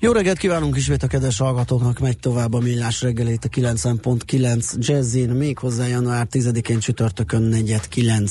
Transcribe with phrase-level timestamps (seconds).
[0.00, 5.30] Jó reggelt kívánunk ismét a kedves hallgatóknak, megy tovább a millás reggelét a 90.9 Jazzin,
[5.30, 7.76] méghozzá január 10-én csütörtökön 4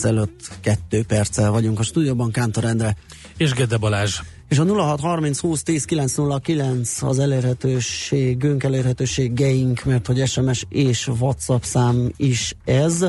[0.02, 2.96] előtt 2 perccel vagyunk a stúdióban, Kántor Endre.
[3.38, 4.20] És Gede Balázs.
[4.50, 12.12] És a 0630 20 10 909 az elérhetőségünk, elérhetőségeink, mert hogy SMS és WhatsApp szám
[12.18, 13.05] is ez.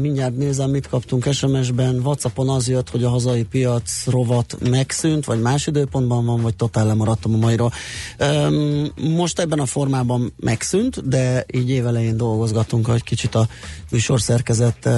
[0.00, 2.00] Mindjárt nézem, mit kaptunk SMS-ben.
[2.04, 6.86] Whatsappon az jött, hogy a hazai piac rovat megszűnt, vagy más időpontban van, vagy totál
[6.86, 7.72] lemaradtam a mairól.
[8.94, 13.48] Most ebben a formában megszűnt, de így évelején dolgozgatunk egy kicsit a
[13.90, 14.88] műsorszerkezet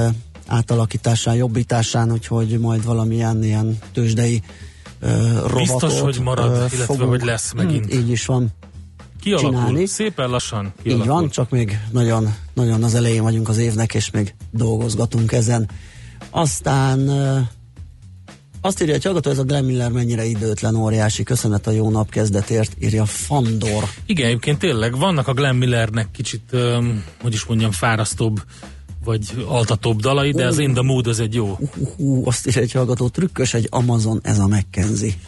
[0.47, 4.43] átalakításán, jobbításán, úgyhogy majd valamilyen ilyen tőzsdei
[5.47, 7.95] rovatot Biztos, hogy marad, illetve fogunk, hogy lesz megint.
[7.95, 8.49] Így is van.
[9.21, 9.87] Kialakul, csinálni.
[9.87, 11.07] szépen lassan kialakul.
[11.07, 15.69] Így van, csak még nagyon, nagyon az elején vagyunk az évnek, és még dolgozgatunk ezen.
[16.31, 17.09] Aztán
[18.61, 22.11] azt írja, hogy hallgató, ez a Glenn Miller mennyire időtlen, óriási köszönet a jó nap
[22.11, 23.85] kezdetért, írja Fandor.
[24.07, 28.43] Igen, egyébként tényleg vannak a Glenn Millernek kicsit, um, hogy is mondjam, fárasztóbb
[29.05, 31.47] vagy altatóbb dalai, de az In the Mood az egy jó.
[31.47, 35.13] Uh, uh, uh, azt írja, hogy hallgató, trükkös egy Amazon, ez a McKenzie.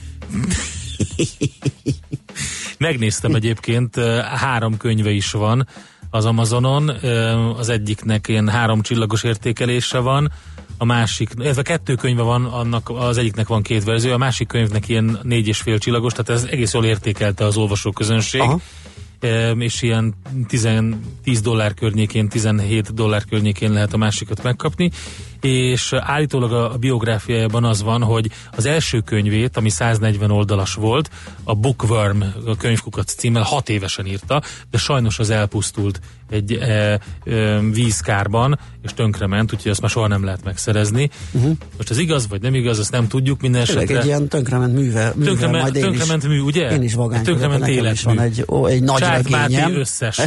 [2.79, 3.97] Megnéztem egyébként,
[4.35, 5.67] három könyve is van
[6.11, 6.89] az Amazonon,
[7.57, 10.33] az egyiknek ilyen három csillagos értékelése van,
[10.79, 14.89] a másik, illetve kettő könyve van, annak az egyiknek van két verzió, a másik könyvnek
[14.89, 18.41] ilyen négy és fél csillagos, tehát ez egész jól értékelte az olvasóközönség.
[18.41, 18.61] Aha
[19.59, 20.15] és ilyen
[20.49, 20.69] 10,
[21.23, 24.91] 10 dollár környékén, 17 dollár környékén lehet a másikat megkapni,
[25.41, 31.11] és állítólag a biográfiájában az van, hogy az első könyvét, ami 140 oldalas volt,
[31.45, 36.01] a Bookworm, a könyvkukac címmel 6 évesen írta, de sajnos az elpusztult
[36.31, 41.11] egy e, e, vízkárban, és tönkrement, úgyhogy azt már soha nem lehet megszerezni.
[41.33, 41.57] Uh-huh.
[41.77, 43.99] Most ez igaz, vagy nem igaz, azt nem tudjuk minden esetre.
[43.99, 46.71] egy ilyen tönkrement műve, műve tönkrement, majd én tönkrement is, mű, ugye?
[46.71, 47.23] Én is vagány.
[47.23, 47.93] Tönkrement életmű.
[47.93, 49.75] Is van egy, ó, egy nagy Csárt regényem.
[49.75, 50.21] Összes.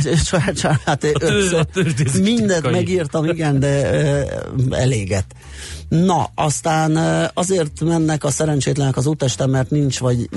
[0.56, 1.66] Csárt Máté összes.
[2.22, 3.90] Mindent megírtam, igen, de
[4.70, 5.26] uh, eléget.
[5.88, 6.98] Na, aztán
[7.34, 10.30] azért mennek a szerencsétlenek az útesten, mert nincs vagy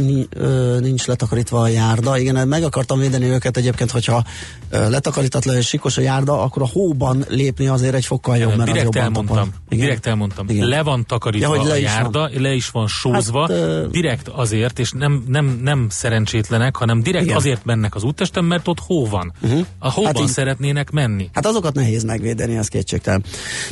[0.81, 2.19] nincs letakarítva a járda.
[2.19, 4.25] Igen, meg akartam védeni őket egyébként, hogyha
[4.71, 8.89] letakarítatlan és sikos a járda, akkor a hóban lépni azért egy fokkal jobb, mert direkt
[8.89, 9.85] az elmondtam, igen?
[9.85, 10.49] direkt elmondtam.
[10.49, 10.69] Igen.
[10.69, 12.43] Le van takarítva ja, le a járda, van.
[12.43, 17.37] le is van sózva, hát, direkt azért, és nem, nem, nem szerencsétlenek, hanem direkt igen.
[17.37, 19.33] azért mennek az útesten, mert ott hó van.
[19.43, 19.67] Uh-huh.
[19.79, 21.31] A hóban hát szeretnének menni.
[21.33, 23.25] Hát azokat nehéz megvédeni, az kétségtelen.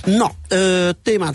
[0.04, 1.34] Na, ö, témát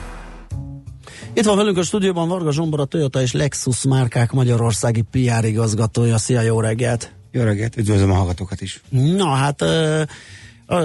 [1.33, 6.17] Itt van velünk a stúdióban Varga Zsombor, a Toyota és Lexus márkák Magyarországi PR igazgatója.
[6.17, 7.13] Szia, jó reggelt!
[7.31, 8.81] Jó reggelt, üdvözlöm a hallgatókat is!
[8.89, 9.61] Na hát...
[9.61, 10.01] Uh,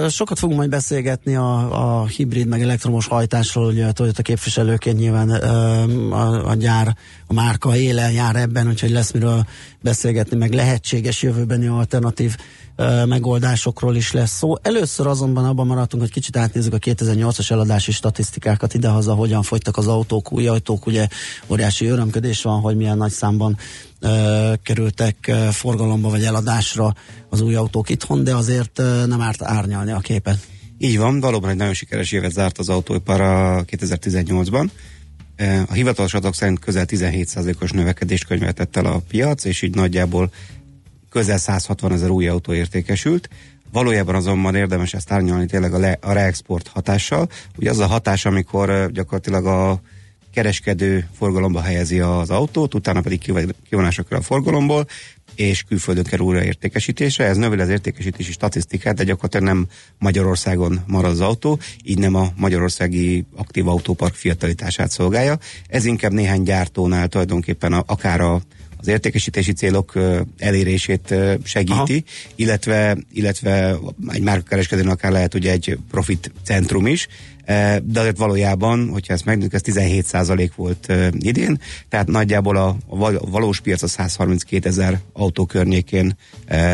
[0.09, 6.49] Sokat fogunk majd beszélgetni a, a hibrid meg elektromos hajtásról, ugye a képviselőként nyilván a,
[6.49, 6.95] a gyár,
[7.27, 9.45] a márka éle jár ebben, úgyhogy lesz miről
[9.81, 12.35] beszélgetni, meg lehetséges jövőbeni alternatív
[13.05, 14.53] megoldásokról is lesz szó.
[14.61, 19.87] Először azonban abban maradtunk, hogy kicsit átnézzük a 2008-as eladási statisztikákat idehaza, hogyan fogytak az
[19.87, 21.07] autók, új autók, ugye
[21.47, 23.57] óriási örömködés van, hogy milyen nagy számban
[24.63, 26.93] kerültek forgalomba vagy eladásra
[27.29, 30.47] az új autók itthon, de azért nem árt árnyalni a képet.
[30.77, 34.69] Így van, valóban egy nagyon sikeres évet zárt az autóipar a 2018-ban.
[35.67, 40.31] A hivatalos adatok szerint közel 17%-os növekedést könyveltett el a piac, és így nagyjából
[41.09, 43.29] közel 160 ezer új autó értékesült.
[43.71, 47.29] Valójában azonban érdemes ezt árnyalni tényleg a, le, a reexport hatással.
[47.57, 49.81] Ugye az a hatás, amikor gyakorlatilag a
[50.37, 53.19] kereskedő forgalomba helyezi az autót, utána pedig
[53.69, 54.87] kivonásra kerül a forgalomból,
[55.35, 57.25] és külföldön kerül újra értékesítésre.
[57.25, 59.67] Ez növeli az értékesítési statisztikát, de gyakorlatilag nem
[59.99, 65.37] Magyarországon marad az autó, így nem a magyarországi aktív autópark fiatalítását szolgálja.
[65.67, 68.41] Ez inkább néhány gyártónál tulajdonképpen a, akár a
[68.79, 69.93] az értékesítési célok
[70.37, 72.03] elérését segíti,
[72.35, 77.07] illetve, illetve egy márkakereskedőn akár lehet ugye egy profit centrum is.
[77.83, 81.59] De azért valójában, hogyha ezt megnézzük, ez 17% volt idén,
[81.89, 82.77] tehát nagyjából a
[83.31, 86.17] valós piac a 132 ezer autó környékén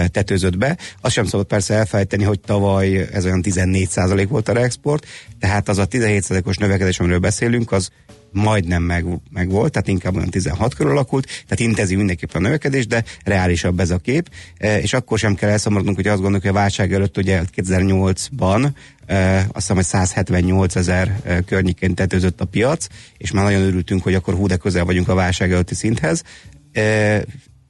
[0.08, 0.78] tetőzött be.
[1.02, 5.06] Azt sem szabad persze elfelejteni, hogy tavaly ez olyan 14% volt a reexport,
[5.40, 7.90] tehát az a 17 os növekedés, amiről beszélünk, az
[8.34, 12.88] majdnem meg, meg volt, tehát inkább olyan 16 körül alakult, tehát intenzív mindenképpen a növekedés,
[12.88, 16.52] de reálisabb ez a kép, e, és akkor sem kell elszomorodnunk, hogy azt gondoljuk, hogy
[16.52, 18.70] a válság előtt ugye 2008-ban
[19.06, 22.88] e, azt hiszem, hogy 178 ezer e, környékén tetőzött a piac,
[23.18, 26.24] és már nagyon örültünk, hogy akkor hú de közel vagyunk a válság előtti szinthez.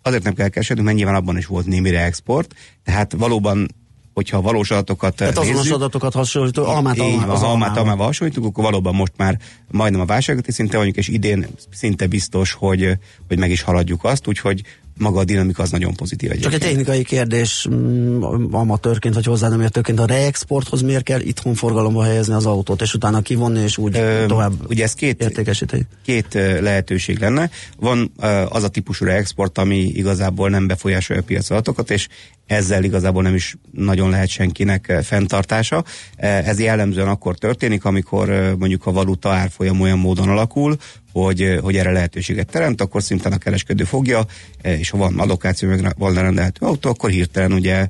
[0.01, 3.67] Azért nem kell keresnünk, mert nyilván abban is volt némi reexport, tehát valóban
[4.13, 8.63] hogyha valós adatokat Tehát nézzük, azonos adatokat hasonlító, almát, almát, az almát, almával hasonlítunk, akkor
[8.63, 9.39] valóban most már
[9.71, 14.27] majdnem a válságoti szinte vagyunk, és idén szinte biztos, hogy, hogy meg is haladjuk azt,
[14.27, 14.61] úgyhogy
[14.97, 16.53] maga a dinamika az nagyon pozitív egyébként.
[16.53, 21.53] Csak egy technikai kérdés mm, amatőrként vagy hozzá nem értőként a reexporthoz miért kell itthon
[21.53, 25.87] forgalomba helyezni az autót, és utána kivonni, és úgy Ö, tovább ugye ez két, értékesíteni?
[26.05, 27.49] Két lehetőség lenne.
[27.79, 28.11] Van
[28.49, 32.07] az a típusú reexport, ami igazából nem befolyásolja a piacadatokat, és
[32.45, 35.83] ezzel igazából nem is nagyon lehet senkinek fenntartása.
[36.17, 40.77] Ez jellemzően akkor történik, amikor mondjuk a valuta árfolyam olyan módon alakul,
[41.11, 44.25] hogy, hogy erre lehetőséget teremt, akkor szintén a kereskedő fogja,
[44.61, 47.87] és ha van allokáció, meg van rendelhető autó, akkor hirtelen ugye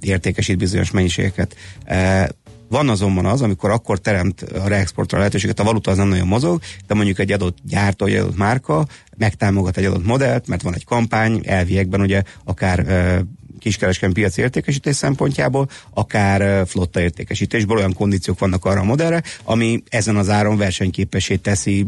[0.00, 1.56] értékesít bizonyos mennyiségeket.
[2.68, 6.60] Van azonban az, amikor akkor teremt a reexportra lehetőséget, a valuta az nem nagyon mozog,
[6.86, 8.86] de mondjuk egy adott gyártó, egy adott márka
[9.16, 12.86] megtámogat egy adott modellt, mert van egy kampány, elviekben ugye akár
[13.64, 20.16] kiskereskedelmi piaci értékesítés szempontjából, akár flotta értékesítésből olyan kondíciók vannak arra a modellre, ami ezen
[20.16, 21.86] az áron versenyképessé teszi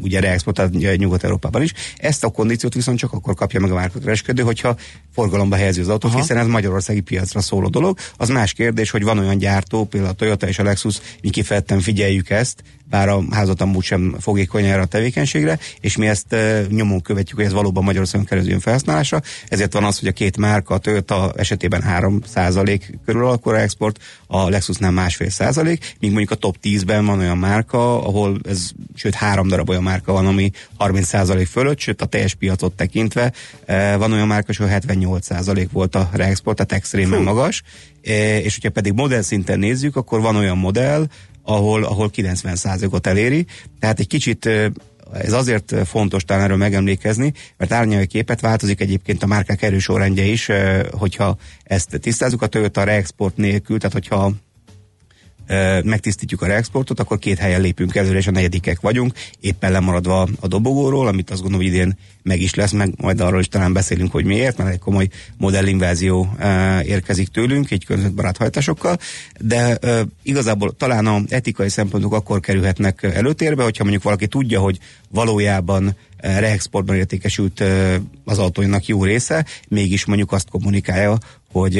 [0.00, 1.72] ugye reexportált Nyugat-Európában is.
[1.96, 4.76] Ezt a kondíciót viszont csak akkor kapja meg a márkakereskedő, hogyha
[5.12, 6.20] forgalomba helyezi az autót, Aha.
[6.20, 7.98] hiszen ez magyarországi piacra szóló dolog.
[8.16, 11.80] Az más kérdés, hogy van olyan gyártó, például a Toyota és a Lexus, mi kifejezetten
[11.80, 16.64] figyeljük ezt, bár a házat amúgy sem fogékony erre a tevékenységre, és mi ezt e,
[16.70, 19.20] nyomon követjük, hogy ez valóban Magyarországon kerüljön felhasználásra.
[19.48, 22.20] Ezért van az, hogy a két márka, a Toyota esetében 3
[23.04, 27.38] körül alakul a export, a Lexusnál másfél százalék, míg mondjuk a top 10-ben van olyan
[27.38, 32.06] márka, ahol ez, sőt három darab olyan márka van, ami 30 százalék fölött, sőt a
[32.06, 33.32] teljes piacot tekintve
[33.66, 37.62] e, van olyan márka, ahol 78 százalék volt a reexport, tehát extrémen magas,
[38.02, 41.06] e, és hogyha pedig modell szinten nézzük, akkor van olyan modell,
[41.42, 43.46] ahol, ahol 90%-ot eléri.
[43.80, 44.48] Tehát egy kicsit
[45.12, 50.50] ez azért fontos talán erről megemlékezni, mert árnyalai képet változik egyébként a márkák erősorrendje is,
[50.90, 52.42] hogyha ezt tisztázzuk.
[52.42, 54.32] A Toyota reexport nélkül, tehát hogyha
[55.84, 60.46] megtisztítjuk a reexportot, akkor két helyen lépünk előre, és a negyedikek vagyunk, éppen lemaradva a
[60.46, 64.12] dobogóról, amit azt gondolom, hogy idén meg is lesz, meg majd arról is talán beszélünk,
[64.12, 66.36] hogy miért, mert egy komoly modellinvázió
[66.82, 68.98] érkezik tőlünk, így környezetbarát hajtásokkal,
[69.40, 69.78] de
[70.22, 74.78] igazából talán a etikai szempontok akkor kerülhetnek előtérbe, hogyha mondjuk valaki tudja, hogy
[75.08, 77.64] valójában reexportban értékesült
[78.24, 81.18] az autóinak jó része, mégis mondjuk azt kommunikálja,
[81.52, 81.78] hogy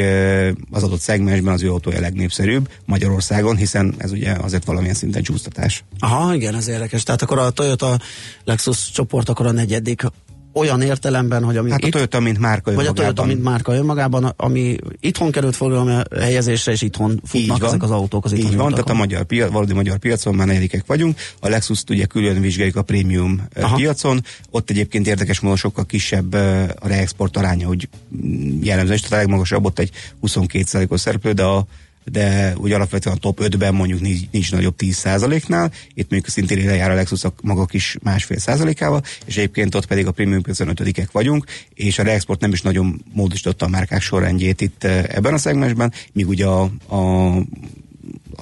[0.70, 5.85] az adott szegmensben az ő autója legnépszerűbb Magyarországon, hiszen ez ugye azért valamilyen szinten csúsztatás.
[5.99, 7.03] Aha, igen, ez érdekes.
[7.03, 7.99] Tehát akkor a Toyota
[8.44, 10.03] Lexus csoport akkor a negyedik
[10.52, 14.32] olyan értelemben, hogy ami hát a Toyota, mint márka Vagy a Toyota, mint márka önmagában,
[14.36, 18.90] ami itthon került fogalom helyezésre, és itthon futnak ezek az autók az Így van, tehát
[18.90, 21.18] a magyar piac, valódi magyar piacon már negyedikek vagyunk.
[21.40, 23.76] A Lexus ugye külön vizsgáljuk a prémium Aha.
[23.76, 24.24] piacon.
[24.50, 26.32] Ott egyébként érdekes módon sokkal kisebb
[26.78, 27.88] a reexport aránya, hogy
[28.26, 29.90] mm, jellemző, és a legmagasabb ott egy
[30.22, 31.67] 22%-os szereplő, de a
[32.10, 36.91] de úgy alapvetően a top 5-ben mondjuk nincs, nincs nagyobb 10%-nál, itt mondjuk szintén lejár
[36.91, 41.10] a Lexus a maga kis másfél százalékával, és egyébként ott pedig a premium piacon ötödikek
[41.10, 45.38] vagyunk, és a reexport nem is nagyon módosította a márkák sorrendjét itt eh, ebben a
[45.38, 47.32] szegmensben, míg ugye a, a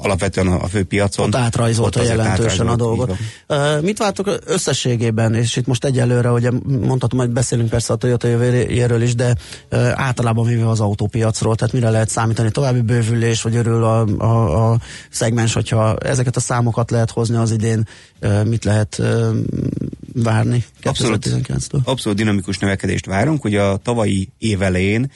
[0.00, 1.26] alapvetően a főpiacon.
[1.26, 3.16] Ott átrajzolta jelentősen a dolgot.
[3.48, 8.28] Uh, mit váltok összességében, és itt most egyelőre, ugye mondhatom, hogy beszélünk persze a Toyota
[8.28, 9.34] jövőjéről is, de
[9.70, 14.70] uh, általában véve az autópiacról, tehát mire lehet számítani további bővülés, vagy örül a, a,
[14.70, 14.78] a
[15.10, 17.88] szegmens, hogyha ezeket a számokat lehet hozni az idén,
[18.22, 19.36] uh, mit lehet uh,
[20.22, 21.82] várni 2019-től?
[21.84, 23.44] Abszolút dinamikus növekedést várunk.
[23.44, 25.10] Ugye a tavalyi évelején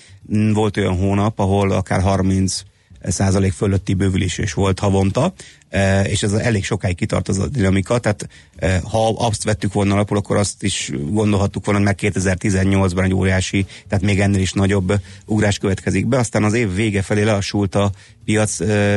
[0.53, 2.63] volt olyan hónap, ahol akár 30
[3.03, 5.33] százalék fölötti bővülés is volt havonta,
[5.69, 9.95] e, és ez elég sokáig kitart az a dinamika, tehát e, ha azt vettük volna
[9.95, 14.93] alapul, akkor azt is gondolhattuk volna, mert 2018-ban egy óriási, tehát még ennél is nagyobb
[15.27, 17.91] ugrás következik be, aztán az év vége felé leassult a
[18.31, 18.57] piac,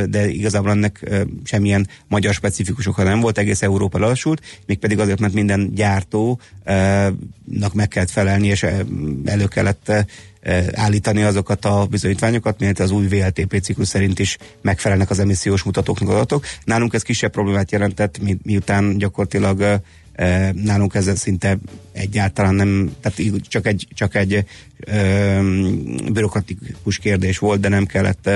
[0.09, 1.09] de igazából ennek
[1.43, 7.87] semmilyen magyar specifikus oka nem volt, egész Európa lelassult, mégpedig azért, mert minden gyártónak meg
[7.87, 8.65] kellett felelni, és
[9.25, 9.91] elő kellett
[10.73, 16.09] állítani azokat a bizonyítványokat, mert az új VLTP ciklus szerint is megfelelnek az emissziós mutatóknak
[16.09, 16.45] adatok.
[16.63, 19.81] Nálunk ez kisebb problémát jelentett, mi, miután gyakorlatilag
[20.53, 21.57] nálunk ez szinte
[21.91, 24.45] egyáltalán nem, tehát csak egy, csak egy
[26.11, 28.29] bürokratikus kérdés volt, de nem kellett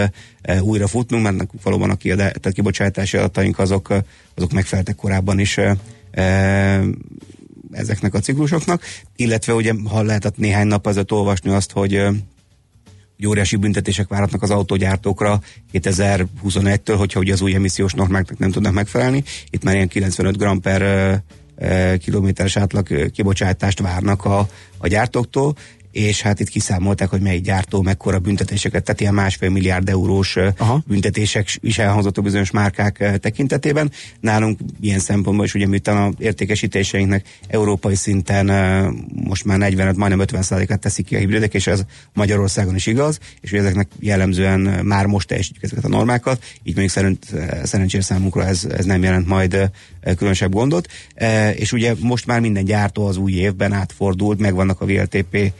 [0.59, 3.93] újra futnunk, mert valóban a kiadá, kibocsátási adataink azok,
[4.35, 5.59] azok megfeleltek korábban is
[7.71, 8.83] ezeknek a ciklusoknak,
[9.15, 12.07] illetve ugye, ha lehetett néhány nap ezelőtt olvasni azt, hogy
[13.17, 15.41] hogy óriási büntetések várhatnak az autógyártókra
[15.73, 19.23] 2021-től, hogyha ugye az új emissziós normáknak nem tudnak megfelelni.
[19.49, 21.23] Itt már ilyen 95 g per
[21.99, 24.47] kilométeres átlag kibocsátást várnak a,
[24.77, 25.55] a gyártóktól,
[25.97, 30.83] és hát itt kiszámolták, hogy melyik gyártó mekkora büntetéseket, tehát ilyen másfél milliárd eurós Aha.
[30.87, 33.91] büntetések is elhangzott a bizonyos márkák tekintetében.
[34.19, 38.45] Nálunk ilyen szempontból is ugye miután a értékesítéseinknek európai szinten
[39.23, 41.81] most már 45, majdnem 50 át teszik ki a hibridek, és ez
[42.13, 46.89] Magyarországon is igaz, és hogy ezeknek jellemzően már most teljesítjük ezeket a normákat, így még
[46.89, 47.25] szerint,
[47.63, 49.71] szerencsére számunkra ez, ez nem jelent majd
[50.15, 50.87] különösebb gondot.
[51.55, 55.53] És ugye most már minden gyártó az új évben átfordult, megvannak a VLTP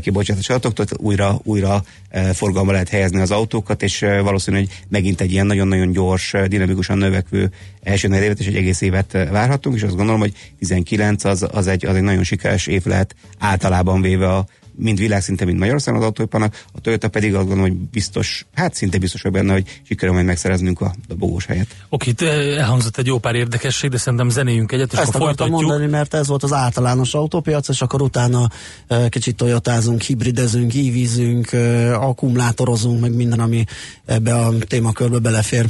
[0.00, 5.20] kibocsátás adatoktól, újra, újra eh, forgalma lehet helyezni az autókat, és eh, valószínű, hogy megint
[5.20, 7.50] egy ilyen nagyon-nagyon gyors, dinamikusan növekvő
[7.82, 11.86] első negyedévet és egy egész évet várhatunk, és azt gondolom, hogy 19 az, az, egy,
[11.86, 14.46] az egy nagyon sikeres év lehet általában véve a
[14.80, 18.98] mind világszinten, mind Magyarországon az autóiparnak, a Toyota pedig azt gondolom, hogy biztos, hát szinte
[18.98, 21.66] biztos vagy benne, hogy sikerül majd megszereznünk a dobogós helyet.
[21.88, 25.60] Oké, eh, elhangzott egy jó pár érdekesség, de szerintem zenéjünk egyet, és Ezt akkor folytatjuk.
[25.60, 28.48] mondani, mert ez volt az általános autópiac, és akkor utána
[28.86, 33.64] eh, kicsit tojatázunk, hibridezünk, ívízünk, eh, akkumulátorozunk, meg minden, ami
[34.04, 35.66] ebbe a témakörbe belefér.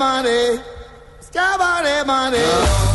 [0.00, 0.69] money.
[1.32, 2.89] Cabaret,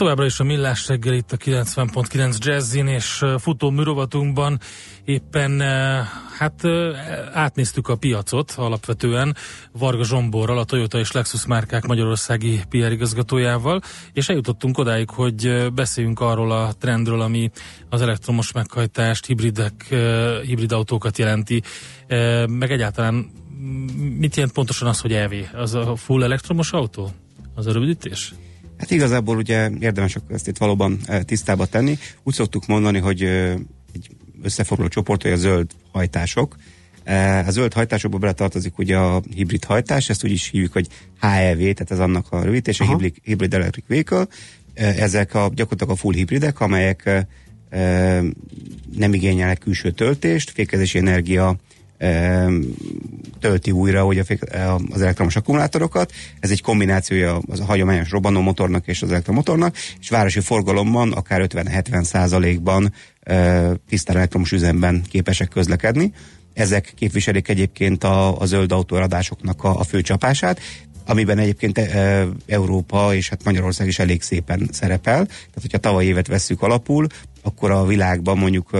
[0.00, 4.60] továbbra is a Millás reggel itt a 90.9 Jazzin, és futó műrovatunkban
[5.04, 5.60] éppen
[6.38, 6.64] hát
[7.32, 9.36] átnéztük a piacot alapvetően
[9.72, 13.80] Varga Zsomborral, a Toyota és Lexus márkák magyarországi PR igazgatójával,
[14.12, 17.50] és eljutottunk odáig, hogy beszéljünk arról a trendről, ami
[17.88, 19.94] az elektromos meghajtást, hibridek,
[20.42, 21.62] hibrid autókat jelenti,
[22.46, 23.30] meg egyáltalán
[24.18, 25.32] mit jelent pontosan az, hogy EV?
[25.54, 27.10] Az a full elektromos autó?
[27.54, 28.34] Az a rövidítés?
[28.80, 31.98] Hát igazából ugye érdemes ezt itt valóban eh, tisztába tenni.
[32.22, 33.52] Úgy szoktuk mondani, hogy eh,
[33.92, 34.08] egy
[34.42, 36.56] összefoglaló csoport, hogy a zöld hajtások.
[37.04, 40.86] Eh, a zöld hajtásokba beletartozik ugye a hibrid hajtás, ezt úgy is hívjuk, hogy
[41.20, 44.26] HEV, tehát ez annak a rövidítése, hibrid, hibrid electric vehicle.
[44.74, 47.26] Ezek a, gyakorlatilag a full hibridek, amelyek
[48.96, 51.56] nem igényelnek külső töltést, fékezési energia
[53.40, 54.22] tölti újra ugye
[54.90, 56.12] az elektromos akkumulátorokat.
[56.40, 61.46] Ez egy kombinációja az a hagyományos robbanó motornak és az elektromotornak, és városi forgalomban akár
[61.48, 62.92] 50-70 százalékban
[63.88, 66.12] tisztán elektromos üzemben képesek közlekedni.
[66.54, 70.60] Ezek képviselik egyébként a, a zöld autóradásoknak a, a fő csapását,
[71.06, 75.24] amiben egyébként e, Európa és hát Magyarország is elég szépen szerepel.
[75.24, 77.06] Tehát, hogyha tavaly évet vesszük alapul,
[77.42, 78.70] akkor a világban mondjuk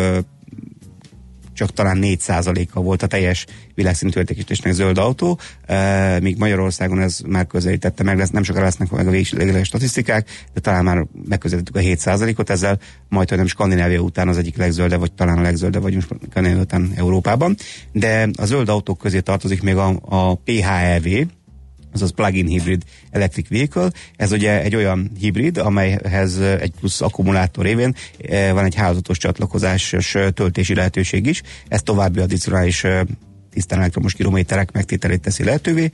[1.60, 7.46] csak talán 4%-a volt a teljes világszintű értékesítésnek zöld autó, e, míg Magyarországon ez már
[7.46, 12.12] közelítette meg, lesz, nem sokára lesznek meg a végleges statisztikák, de talán már megközelítettük a
[12.12, 16.62] 7%-ot, ezzel majd, nem Skandinávia után az egyik legzöldebb, vagy talán a legzöldebb vagyunk Skandinávia
[16.62, 17.56] után Európában.
[17.92, 21.26] De a zöld autók közé tartozik még a, a PHEV,
[21.92, 23.90] azaz plug-in hybrid electric vehicle.
[24.16, 30.14] Ez ugye egy olyan hibrid, amelyhez egy plusz akkumulátor révén eh, van egy hálózatos csatlakozásos
[30.14, 31.42] eh, töltési lehetőség is.
[31.68, 33.00] Ez további addicionális eh,
[33.50, 35.90] tisztán elektromos kilométerek megtételét teszi lehetővé.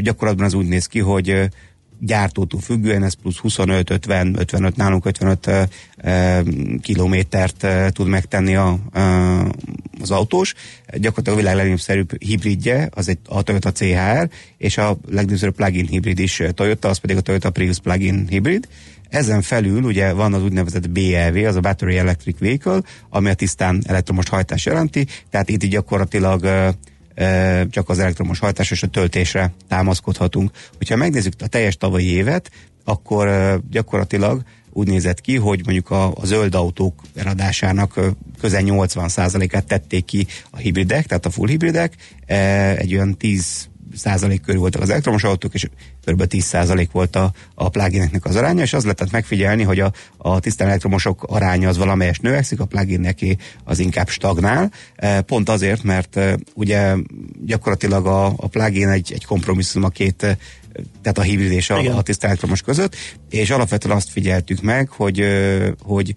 [0.00, 1.48] Gyakorlatban az úgy néz ki, hogy
[2.00, 6.42] gyártótól függően ez plusz 25, 50, 55, nálunk 55 e, e,
[6.80, 9.00] kilométert e, tud megtenni a, e,
[10.00, 10.54] az autós.
[10.92, 14.28] Gyakorlatilag a világ legnépszerűbb hibridje az egy a Toyota CHR,
[14.58, 18.68] és a legnépszerűbb plug-in hibrid is Toyota, az pedig a Toyota Prius plug-in hibrid.
[19.08, 23.82] Ezen felül ugye van az úgynevezett BEV, az a Battery Electric Vehicle, ami a tisztán
[23.86, 26.74] elektromos hajtás jelenti, tehát itt gyakorlatilag
[27.70, 30.50] csak az elektromos hajtás és a töltésre támaszkodhatunk.
[30.76, 32.50] Hogyha megnézzük a teljes tavalyi évet,
[32.84, 38.00] akkor gyakorlatilag úgy nézett ki, hogy mondjuk a, a zöld autók eladásának
[38.40, 41.94] közel 80%-át tették ki a hibridek, tehát a full hibridek,
[42.76, 45.68] egy olyan 10 százalék körül voltak az elektromos autók, és
[46.04, 46.26] kb.
[46.26, 50.40] 10 százalék volt a, a plugineknek az aránya, és az lehetett megfigyelni, hogy a, a
[50.40, 56.16] tisztán elektromosok aránya az valamelyest növekszik, a pluginneké az inkább stagnál, e, pont azért, mert
[56.16, 56.94] e, ugye
[57.44, 60.36] gyakorlatilag a, a plugin egy, egy kompromisszum a két e,
[61.02, 62.96] tehát a hibrid és a, a tisztán elektromos között,
[63.30, 65.24] és alapvetően azt figyeltük meg, hogy,
[65.82, 66.14] hogy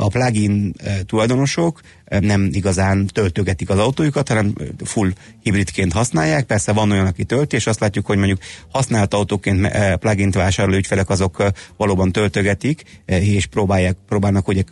[0.00, 0.72] a plugin
[1.06, 1.80] tulajdonosok
[2.20, 5.10] nem igazán töltögetik az autójukat, hanem full
[5.42, 6.44] hibridként használják.
[6.44, 11.08] Persze van olyan, aki tölti, és azt látjuk, hogy mondjuk használt autóként plugin vásároló ügyfelek
[11.08, 11.44] azok
[11.76, 14.62] valóban töltögetik, és próbálják, próbálnak ugye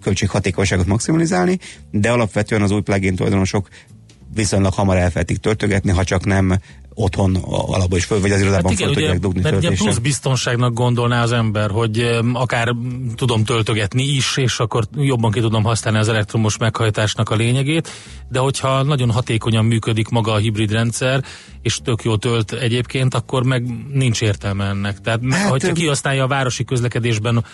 [0.00, 1.58] költséghatékonyságot maximalizálni,
[1.90, 3.68] de alapvetően az új plugin tulajdonosok
[4.34, 6.58] viszonylag hamar elfelejtik töltögetni, ha csak nem
[7.02, 9.98] otthon alapból is föl, vagy az irodában hát igen, föl ugye, dugni mert ugye plusz
[9.98, 12.74] biztonságnak gondolná az ember, hogy akár
[13.14, 17.88] tudom töltögetni is, és akkor jobban ki tudom használni az elektromos meghajtásnak a lényegét,
[18.28, 21.24] de hogyha nagyon hatékonyan működik maga a hibrid rendszer,
[21.62, 25.00] és tök jó tölt egyébként, akkor meg nincs értelme ennek.
[25.00, 27.44] Tehát hát, hogyha kihasználja a városi közlekedésben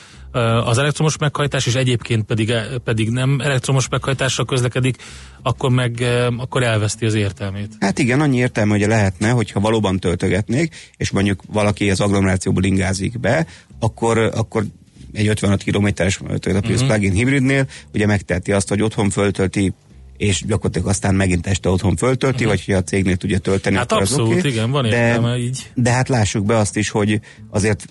[0.64, 2.53] az elektromos meghajtás, és egyébként pedig,
[2.85, 4.96] pedig nem elektromos meghajtásra közlekedik,
[5.42, 6.05] akkor meg
[6.37, 7.72] akkor elveszti az értelmét.
[7.81, 13.20] Hát igen, annyi értelme, hogy lehetne, hogyha valóban töltögetnék, és mondjuk valaki az agglomerációból ingázik
[13.20, 13.46] be,
[13.79, 14.64] akkor, akkor
[15.12, 16.87] egy 55 kilométeres Toyota uh-huh.
[16.87, 19.72] plug-in hibridnél ugye megteheti azt, hogy otthon föltölti
[20.16, 22.51] és gyakorlatilag aztán megint este otthon föltölti, uh-huh.
[22.51, 23.77] vagy hogy a cégnél tudja tölteni.
[23.77, 24.51] Hát abszolút, okay.
[24.51, 25.70] igen, van de, így.
[25.75, 27.20] De hát lássuk be azt is, hogy
[27.51, 27.87] azért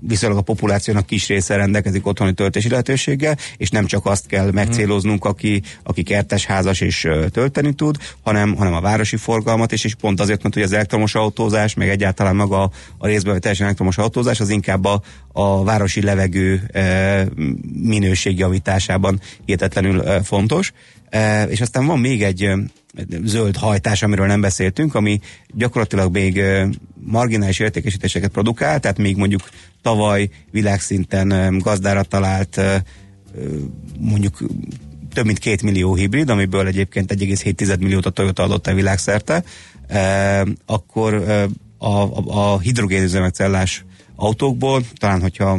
[0.00, 5.24] viszonylag a populációnak kis része rendelkezik otthoni töltési lehetőséggel, és nem csak azt kell megcéloznunk,
[5.24, 10.20] aki, aki kertes, házas és tölteni tud, hanem, hanem a városi forgalmat, és, és pont
[10.20, 14.40] azért, mert hogy az elektromos autózás, meg egyáltalán maga a, a részben teljesen elektromos autózás,
[14.40, 17.26] az inkább a, a városi levegő e,
[17.72, 20.72] minőségjavításában hihetetlenül e, fontos.
[21.08, 22.48] E, és aztán van még egy
[23.24, 25.20] zöld hajtás, amiről nem beszéltünk, ami
[25.54, 26.42] gyakorlatilag még
[26.94, 29.48] marginális értékesítéseket produkál, tehát még mondjuk
[29.82, 32.60] tavaly világszinten gazdára talált
[33.98, 34.38] mondjuk
[35.12, 39.44] több mint két millió hibrid, amiből egyébként 1,7 milliót a Toyota adott el világszerte,
[40.66, 41.14] akkor
[41.78, 43.84] a, a, a hidrogénüzemekcellás
[44.16, 45.58] autókból, talán hogyha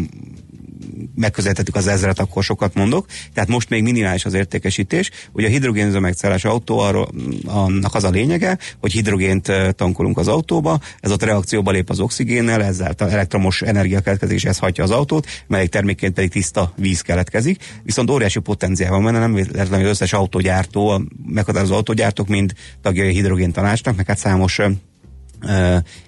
[1.15, 3.05] megközelítettük az ezret, akkor sokat mondok.
[3.33, 5.09] Tehát most még minimális az értékesítés.
[5.31, 7.09] Ugye a hidrogénüzemegcellás autó, arról,
[7.45, 12.63] annak az a lényege, hogy hidrogént tankolunk az autóba, ez ott reakcióba lép az oxigénnel,
[12.63, 17.63] ezzel elektromos energia keletkezik, ez hagyja az autót, melyik termékként pedig tiszta víz keletkezik.
[17.83, 23.07] Viszont óriási potenciál van benne, nem véletlenül az összes autógyártó, a meghatározó autógyártók mind tagjai
[23.07, 24.59] a hidrogén tanácsnak, meg hát számos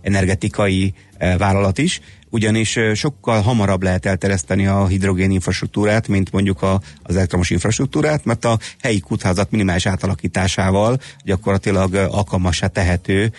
[0.02, 0.93] energetikai
[1.38, 7.50] vállalat is, ugyanis sokkal hamarabb lehet eltereszteni a hidrogén infrastruktúrát, mint mondjuk a, az elektromos
[7.50, 13.32] infrastruktúrát, mert a helyi kutházat minimális átalakításával gyakorlatilag alkalmassá tehető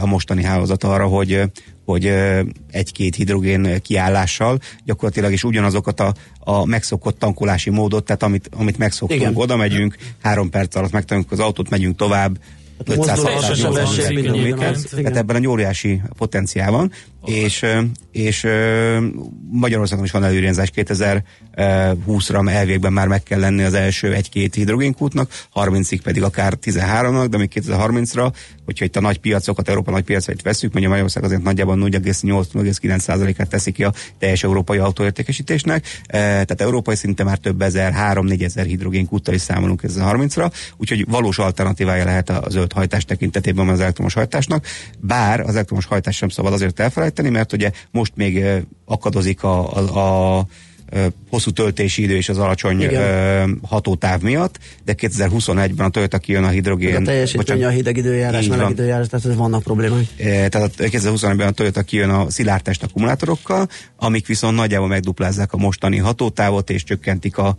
[0.00, 1.42] a mostani hálózat arra, hogy
[1.84, 2.12] hogy
[2.70, 9.20] egy-két hidrogén kiállással gyakorlatilag is ugyanazokat a, a megszokott tankolási módot, tehát amit, amit megszoktunk,
[9.20, 9.32] Igen.
[9.36, 12.38] oda megyünk, három perc alatt megtanuljuk az autót, megyünk tovább,
[12.84, 13.22] 500
[14.08, 16.92] km, tehát ebben egy óriási potenciál van,
[17.24, 17.66] és,
[18.12, 18.46] és
[19.50, 20.70] Magyarországon is van előirányzás.
[20.74, 27.36] 2020-ra elvégben már meg kell lenni az első egy-két hidrogénkútnak, 30-ig pedig akár 13-nak, de
[27.36, 28.32] még 2030-ra,
[28.64, 33.72] hogyha itt a nagy piacokat, Európa nagy piacait veszük, mondja Magyarország azért nagyjából 0,8-0,9%-át teszi
[33.72, 39.40] ki a teljes európai autóértékesítésnek, tehát európai szinte már több ezer, 3-4 ezer hidrogénkúttal is
[39.40, 44.66] számolunk 2030-ra, úgyhogy valós alternatívája lehet a zöld hajtás tekintetében az elektromos hajtásnak,
[44.98, 48.44] bár az elektromos hajtás sem szabad azért elfelejteni, elfelejteni, mert ugye most még
[48.84, 50.46] akadozik a, a, a
[51.30, 53.60] hosszú töltési idő és az alacsony Igen.
[53.62, 56.96] hatótáv miatt, de 2021-ben a Toyota kijön a hidrogén...
[56.96, 60.04] a teljesítmény, a hideg időjárás, meleg időjárás, tehát vannak problémák.
[60.48, 66.70] Tehát 2021-ben a Toyota kijön a szilárdtest akkumulátorokkal, amik viszont nagyjából megduplázzák a mostani hatótávot
[66.70, 67.56] és csökkentik a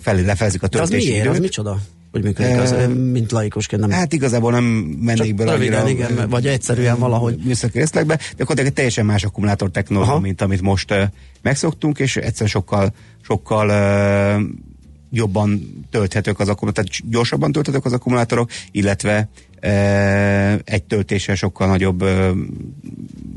[0.00, 1.24] felé lefejezik a töltési az miért?
[1.24, 1.34] időt.
[1.34, 1.78] Az micsoda?
[2.20, 3.90] Hogy működik az, e, mint laikusként nem.
[3.90, 4.64] Hát igazából nem
[5.00, 5.88] mennék bele annyira.
[5.88, 7.36] igen, vagy egyszerűen valahogy.
[7.44, 11.02] Műszaki részlegbe, de akkor egy teljesen más akkumulátor technológia, mint amit most uh,
[11.42, 14.42] megszoktunk, és egyszer sokkal, sokkal uh,
[15.10, 19.28] jobban tölthetők az akkumulátorok, tehát gyorsabban tölthetők az akkumulátorok, illetve
[19.62, 22.28] uh, egy töltéssel sokkal nagyobb uh,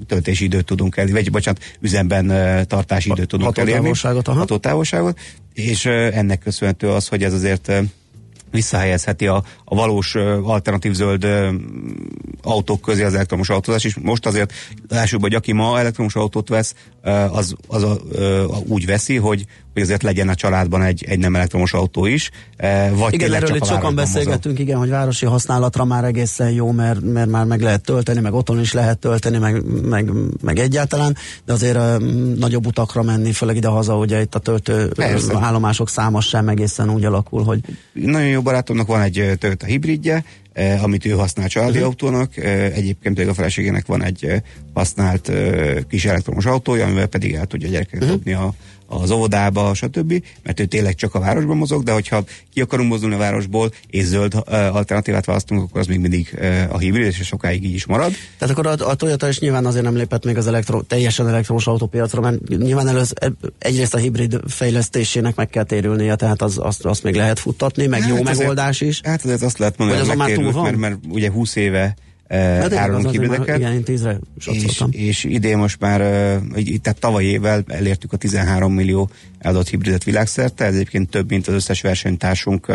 [0.08, 3.92] töltési időt tudunk elérni, vagy bocsánat, üzemben uh, tartási időt tudunk elérni.
[4.24, 5.20] Hatótávolságot,
[5.54, 7.78] és uh, ennek köszönhető az, hogy ez azért uh,
[8.52, 11.28] visszahelyezheti a, a valós alternatív zöld
[12.44, 14.54] autók közé az elektromos autózás, és most azért
[14.90, 16.76] lássuk, hogy aki ma elektromos autót vesz,
[17.32, 21.36] az, az a, a, úgy veszi, hogy, hogy azért legyen a családban egy, egy nem
[21.36, 22.30] elektromos autó is.
[22.94, 24.60] Vagy igen, erről itt sokan beszélgetünk, mozog.
[24.60, 28.60] igen, hogy városi használatra már egészen jó, mert, mert már meg lehet tölteni, meg otthon
[28.60, 30.12] is lehet tölteni, meg, meg,
[30.42, 32.02] meg egyáltalán, de azért uh,
[32.38, 35.38] nagyobb utakra menni, főleg ide-haza, ugye itt a töltő Persze.
[35.40, 37.60] állomások száma sem egészen úgy alakul, hogy...
[37.94, 41.88] Nagyon jó barátomnak van egy Toyota hibridje, eh, amit ő használ családi uh-huh.
[41.88, 44.42] autónak, eh, egyébként pedig a feleségének van egy eh,
[44.74, 48.16] használt eh, kis elektromos autója, amivel pedig el tudja gyerekeket uh-huh.
[48.16, 48.54] dobni a
[48.92, 52.24] az óvodába, stb., mert ő tényleg csak a városban mozog, de hogyha
[52.54, 57.06] ki akarunk mozdulni a városból, és zöld alternatívát választunk, akkor az még mindig a hibrid,
[57.06, 58.14] és sokáig így is marad.
[58.38, 61.68] Tehát akkor a, a Toyota is nyilván azért nem lépett még az elektro, teljesen elektromos
[61.68, 66.86] autópiacra, mert nyilván elősz, e, egyrészt a hibrid fejlesztésének meg kell térülnie, tehát az, azt,
[66.86, 69.02] azt még lehet futtatni, meg hát jó azért, megoldás is.
[69.04, 70.64] Hát azért azt lehet mondani, hogy az már túl van?
[70.64, 71.96] Mert, mert ugye 20 éve
[72.32, 73.58] hát árulunk hibrideket.
[73.58, 76.00] Igen, én tízre és, és idén most már,
[76.82, 81.54] tehát tavaly évvel elértük a 13 millió eladott hibridet világszerte, ez egyébként több, mint az
[81.54, 82.68] összes versenytársunk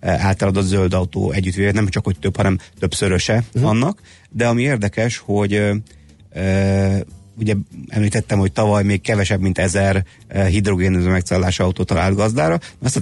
[0.00, 3.70] által adott zöld autó együttvéve, nem csak hogy több, hanem többszöröse uh-huh.
[3.70, 5.62] annak, de ami érdekes, hogy
[7.38, 7.54] ugye
[7.88, 12.58] említettem, hogy tavaly még kevesebb, mint ezer eh, hidrogénöző megcellás autó talált gazdára.
[12.82, 13.00] Ezt a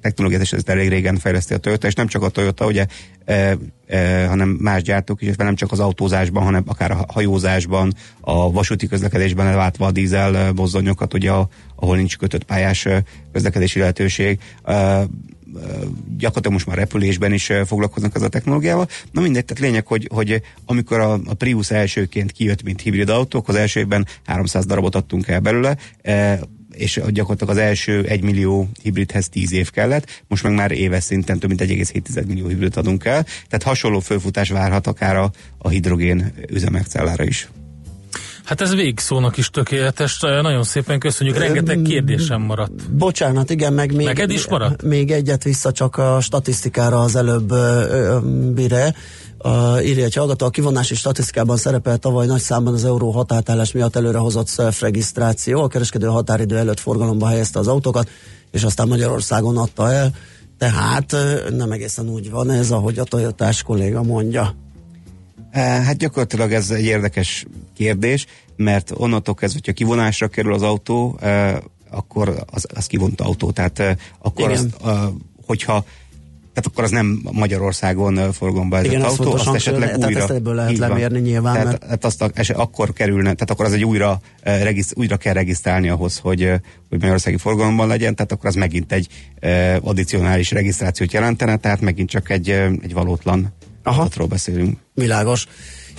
[0.00, 2.86] technológiát is ezt elég régen fejleszti a Toyota, és nem csak a Toyota, ugye,
[3.24, 8.52] e, e, hanem más gyártók is, nem csak az autózásban, hanem akár a hajózásban, a
[8.52, 11.30] vasúti közlekedésben elváltva a dízel mozdonyokat, ugye,
[11.76, 12.88] ahol nincs kötött pályás
[13.32, 14.38] közlekedési lehetőség.
[14.64, 15.06] E,
[16.16, 18.88] gyakorlatilag most már repülésben is foglalkoznak ez a technológiával.
[19.10, 23.48] Na mindegy, tehát lényeg, hogy, hogy amikor a, a Prius elsőként kijött, mint hibrid autók,
[23.48, 25.76] az első évben 300 darabot adtunk el belőle,
[26.72, 31.38] és gyakorlatilag az első 1 millió hibridhez 10 év kellett, most meg már éves szinten
[31.38, 36.32] több mint 1,7 millió hibrid adunk el, tehát hasonló fölfutás várhat akár a, a hidrogén
[36.50, 37.48] üzemekcellára is.
[38.48, 40.20] Hát ez végszónak is tökéletes.
[40.20, 41.36] Nagyon szépen köszönjük.
[41.36, 42.90] Rengeteg kérdésem maradt.
[42.90, 44.82] Bocsánat, igen, meg még, Neked is maradt?
[44.82, 47.54] még egyet vissza csak a statisztikára az előbb
[48.54, 48.94] bire.
[49.38, 53.96] A, írja egy hallgató, a kivonási statisztikában szerepel tavaly nagy számban az euró határtállás miatt
[53.96, 55.62] előrehozott self-regisztráció.
[55.62, 58.08] A kereskedő határidő előtt forgalomba helyezte az autókat,
[58.50, 60.10] és aztán Magyarországon adta el.
[60.58, 61.16] Tehát
[61.56, 64.54] nem egészen úgy van ez, ahogy a Toyotás kolléga mondja.
[65.52, 71.18] Hát gyakorlatilag ez egy érdekes kérdés, mert onnantól kezdve, hogyha kivonásra kerül az autó,
[71.90, 73.50] akkor az, az kivont autó.
[73.50, 74.66] Tehát akkor az,
[75.46, 75.84] hogyha
[76.58, 80.20] tehát akkor az nem Magyarországon forgalomba ez Igen, az autó, azt esetleg tehát újra...
[80.20, 81.52] Ezt ebből lehet lemérni nyilván.
[81.52, 81.80] Tehát, mert...
[81.80, 86.18] tehát azt a, akkor kerülne, tehát akkor az egy újra, regiszt, újra kell regisztrálni ahhoz,
[86.18, 86.50] hogy,
[86.88, 89.08] hogy Magyarországi forgalomban legyen, tehát akkor az megint egy
[89.80, 92.50] addicionális regisztrációt jelentene, tehát megint csak egy,
[92.82, 93.52] egy valótlan
[93.88, 94.78] adatról beszélünk.
[94.94, 95.46] Világos.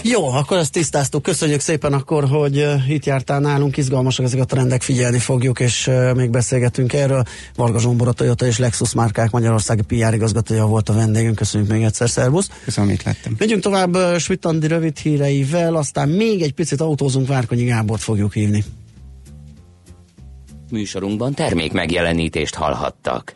[0.03, 1.23] Jó, akkor ezt tisztáztuk.
[1.23, 3.77] Köszönjük szépen akkor, hogy uh, itt jártál nálunk.
[3.77, 7.23] Izgalmasak ezek a trendek, figyelni fogjuk, és uh, még beszélgetünk erről.
[7.55, 11.35] Varga Zsombor, a Toyota és Lexus márkák Magyarországi PR igazgatója volt a vendégünk.
[11.35, 12.49] Köszönjük még egyszer, szervusz.
[12.63, 13.35] Köszönöm, itt lettem.
[13.37, 18.63] Megyünk tovább uh, Svitandi rövid híreivel, aztán még egy picit autózunk, Várkonyi Gábort fogjuk hívni.
[20.71, 23.35] Műsorunkban termék megjelenítést hallhattak.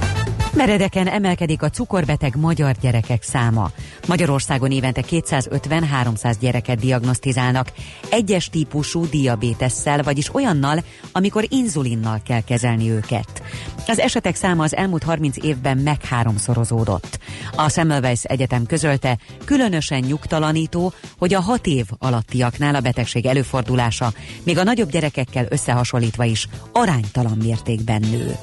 [0.53, 3.71] Meredeken emelkedik a cukorbeteg magyar gyerekek száma.
[4.07, 7.71] Magyarországon évente 250-300 gyereket diagnosztizálnak
[8.09, 13.41] egyes típusú diabétesszel, vagyis olyannal, amikor inzulinnal kell kezelni őket.
[13.87, 17.19] Az esetek száma az elmúlt 30 évben meg háromszorozódott.
[17.55, 24.57] A Semmelweis Egyetem közölte, különösen nyugtalanító, hogy a 6 év alattiaknál a betegség előfordulása, még
[24.57, 28.35] a nagyobb gyerekekkel összehasonlítva is aránytalan mértékben nő.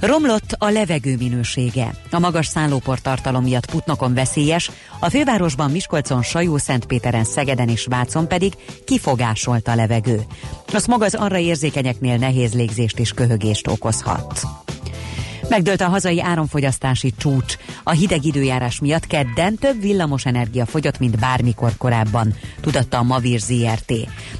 [0.00, 1.90] Romlott a levegő minősége.
[2.10, 8.28] A magas szállópor tartalom miatt Putnokon veszélyes, a fővárosban Miskolcon, Sajó, Szentpéteren, Szegeden és Vácon
[8.28, 8.52] pedig
[8.84, 10.20] kifogásolt a levegő.
[10.72, 14.65] A smog az arra érzékenyeknél nehéz légzést és köhögést okozhat.
[15.48, 17.56] Megdőlt a hazai áramfogyasztási csúcs.
[17.82, 23.40] A hideg időjárás miatt kedden több villamos energia fogyott, mint bármikor korábban, tudatta a Mavir
[23.40, 23.92] ZRT.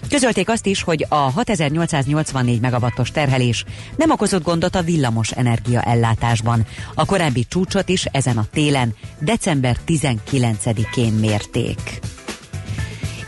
[0.08, 3.64] Közölték azt is, hogy a 6884 megawattos terhelés
[3.96, 6.66] nem okozott gondot a villamos energia ellátásban.
[6.94, 12.00] A korábbi csúcsot is ezen a télen, december 19-én mérték.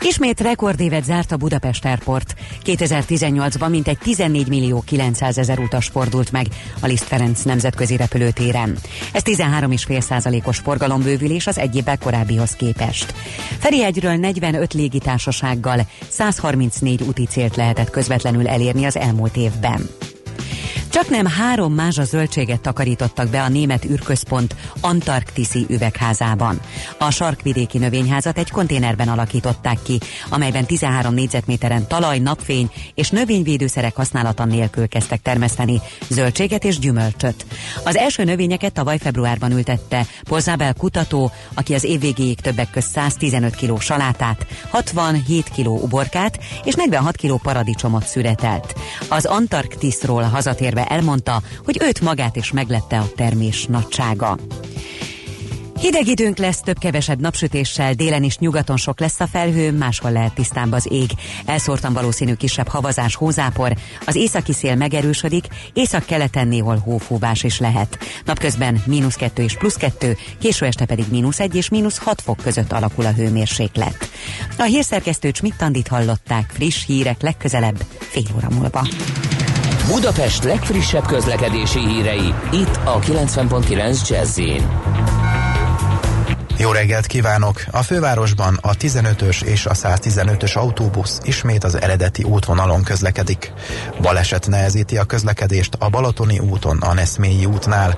[0.01, 2.35] Ismét rekordévet zárt a Budapest Airport.
[2.65, 6.45] 2018-ban mintegy 14 millió 900 ezer utas fordult meg
[6.79, 8.77] a Liszt Ferenc nemzetközi repülőtéren.
[9.13, 13.13] Ez 13,5 százalékos forgalombővülés az egy évvel korábbihoz képest.
[13.59, 19.89] Ferihegyről 45 légitársasággal 134 úti célt lehetett közvetlenül elérni az elmúlt évben.
[20.89, 26.59] Csak nem három mázsa zöldséget takarítottak be a német űrközpont Antarktiszi üvegházában.
[26.97, 29.99] A sarkvidéki növényházat egy konténerben alakították ki,
[30.29, 37.45] amelyben 13 négyzetméteren talaj, napfény és növényvédőszerek használata nélkül kezdtek termeszteni zöldséget és gyümölcsöt.
[37.83, 43.55] Az első növényeket tavaly februárban ültette Pozabel kutató, aki az év végéig többek közt 115
[43.55, 48.75] kg salátát, 67 kg uborkát és 46 kg paradicsomot szüretelt.
[49.09, 54.37] Az Antarktiszról hazatérve elmondta, hogy őt magát is meglepte a termés nagysága.
[55.79, 60.71] Hideg időnk lesz, több-kevesebb napsütéssel, délen is nyugaton sok lesz a felhő, máshol lehet tisztább
[60.71, 61.09] az ég.
[61.45, 63.73] Elszórtan valószínű kisebb havazás, hózápor,
[64.05, 67.97] az északi szél megerősödik, észak-keleten néhol hófúvás is lehet.
[68.25, 72.37] Napközben mínusz kettő és plusz kettő, késő este pedig mínusz egy és mínusz hat fok
[72.37, 74.09] között alakul a hőmérséklet.
[74.57, 78.87] A hírszerkesztő Csmittandit hallották, friss hírek legközelebb, fél óra múlva.
[79.87, 84.39] Budapest legfrissebb közlekedési hírei, itt a 90.9 jazz
[86.59, 87.63] jó reggelt kívánok!
[87.71, 93.51] A fővárosban a 15-ös és a 115-ös autóbusz ismét az eredeti útvonalon közlekedik.
[94.01, 97.97] Baleset nehezíti a közlekedést a Balatoni úton, a Neszmélyi útnál.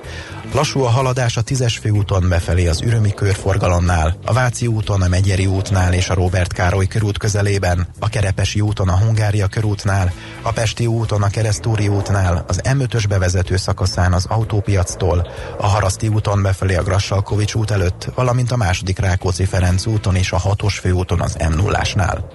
[0.52, 5.46] Lassú a haladás a 10-es főúton befelé az Ürömi körforgalomnál, a Váci úton, a Megyeri
[5.46, 10.12] útnál és a Robert Károly körút közelében, a Kerepesi úton, a Hungária körútnál,
[10.42, 16.42] a Pesti úton, a Keresztúri útnál, az M5-ös bevezető szakaszán az autópiactól, a Haraszti úton
[16.42, 21.20] befelé a Grassalkovics út előtt, valamint a második Rákóczi Ferenc úton és a 6-os főúton
[21.20, 22.26] az m 0 ásnál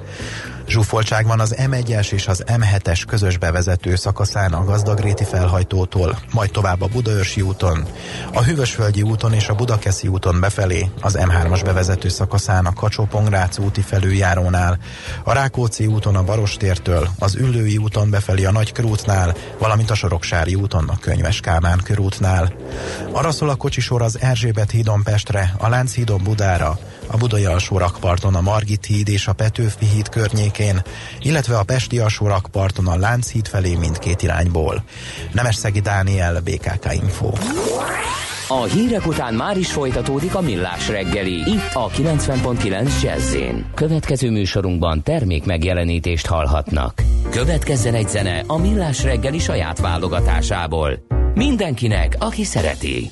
[0.68, 6.82] Zsúfoltság van az M1-es és az M7-es közös bevezető szakaszán a Gazdagréti felhajtótól, majd tovább
[6.82, 7.86] a Budaörsi úton,
[8.34, 13.08] a Hűvösvölgyi úton és a Budakeszi úton befelé, az M3-as bevezető szakaszán a kacsó
[13.60, 14.78] úti felüljárónál,
[15.24, 20.90] a Rákóczi úton a Barostértől, az Üllői úton befelé a Nagykörútnál, valamint a Soroksári úton
[20.90, 22.54] a Könyves Kálmán körútnál.
[23.12, 28.36] Arra szól a kocsisor az Erzsébet hídon Pestre, a Lánchídon Budára, a Budai alsó rakparton
[28.36, 30.10] a Margit híd és a Petőfi híd
[30.58, 30.82] környékén,
[31.22, 34.84] illetve a Pesti alsó rakparton a Lánchíd felé mindkét irányból.
[35.32, 37.32] Nemeszegi Dániel, BKK Info.
[38.50, 41.34] A hírek után már is folytatódik a millás reggeli.
[41.34, 43.36] Itt a 90.9 jazz
[43.74, 47.02] Következő műsorunkban termék megjelenítést hallhatnak.
[47.30, 51.06] Következzen egy zene a millás reggeli saját válogatásából.
[51.34, 53.12] Mindenkinek, aki szereti.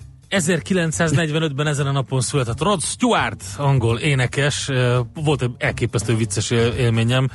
[0.31, 4.69] 1945-ben ezen a napon született Rod Stewart, angol énekes.
[5.13, 7.29] Volt egy elképesztő vicces élményem.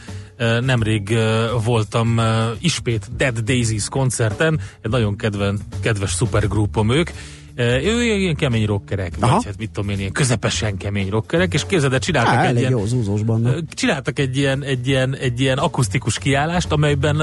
[0.60, 1.18] Nemrég
[1.64, 2.20] voltam
[2.58, 7.10] ismét Dead Daisies koncerten, egy nagyon kedven, kedves szupergrúpom ők,
[7.56, 9.34] ő ilyen kemény rockerek, Aha.
[9.34, 12.70] vagy hát mit tudom én, ilyen közepesen kemény rockerek, és képzeld, csináltak Há, egy ilyen,
[12.70, 13.66] jó, zúzósban.
[13.74, 17.22] csináltak egy ilyen, egy, ilyen, egy ilyen akusztikus kiállást, amelyben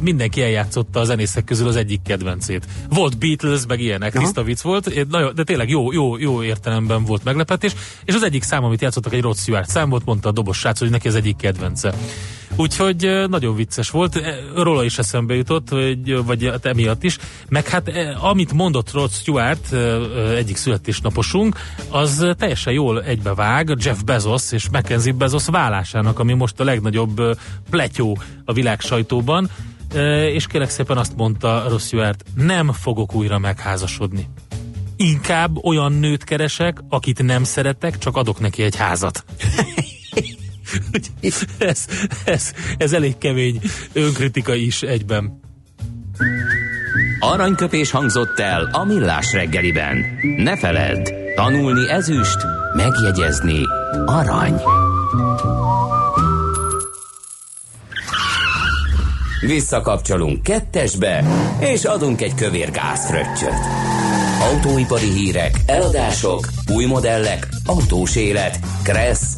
[0.00, 2.66] mindenki eljátszotta a zenészek közül az egyik kedvencét.
[2.88, 4.24] Volt Beatles, meg ilyenek, Aha.
[4.24, 8.64] tiszta vicc volt, de tényleg jó, jó, jó értelemben volt meglepetés, és az egyik szám,
[8.64, 11.36] amit játszottak, egy Rod Stewart szám volt, mondta a dobos srác, hogy neki az egyik
[11.36, 11.94] kedvence.
[12.58, 17.18] Úgyhogy nagyon vicces volt, e, róla is eszembe jutott, vagy, vagy hát emiatt is,
[17.48, 19.72] meg hát e, amit mondott Rod Stewart,
[20.36, 21.56] egyik születésnaposunk,
[21.88, 27.38] az teljesen jól egybevág Jeff Bezos és Mackenzie Bezos vállásának, ami most a legnagyobb
[27.70, 29.50] pletyó a világ sajtóban,
[30.32, 34.28] és kérlek szépen azt mondta Rod Stewart, nem fogok újra megházasodni.
[34.96, 39.24] Inkább olyan nőt keresek, akit nem szeretek, csak adok neki egy házat.
[41.58, 41.84] ez,
[42.24, 43.60] ez, ez elég kemény
[43.92, 45.40] önkritika is egyben.
[47.20, 50.04] Aranyköpés hangzott el a millás reggeliben.
[50.36, 52.38] Ne feledd, tanulni ezüst,
[52.76, 53.62] megjegyezni
[54.06, 54.60] arany.
[59.40, 61.24] Visszakapcsolunk kettesbe,
[61.58, 63.58] és adunk egy kövér gázfröccsöt.
[64.40, 69.36] Autóipari hírek, eladások, új modellek, autós élet, kressz,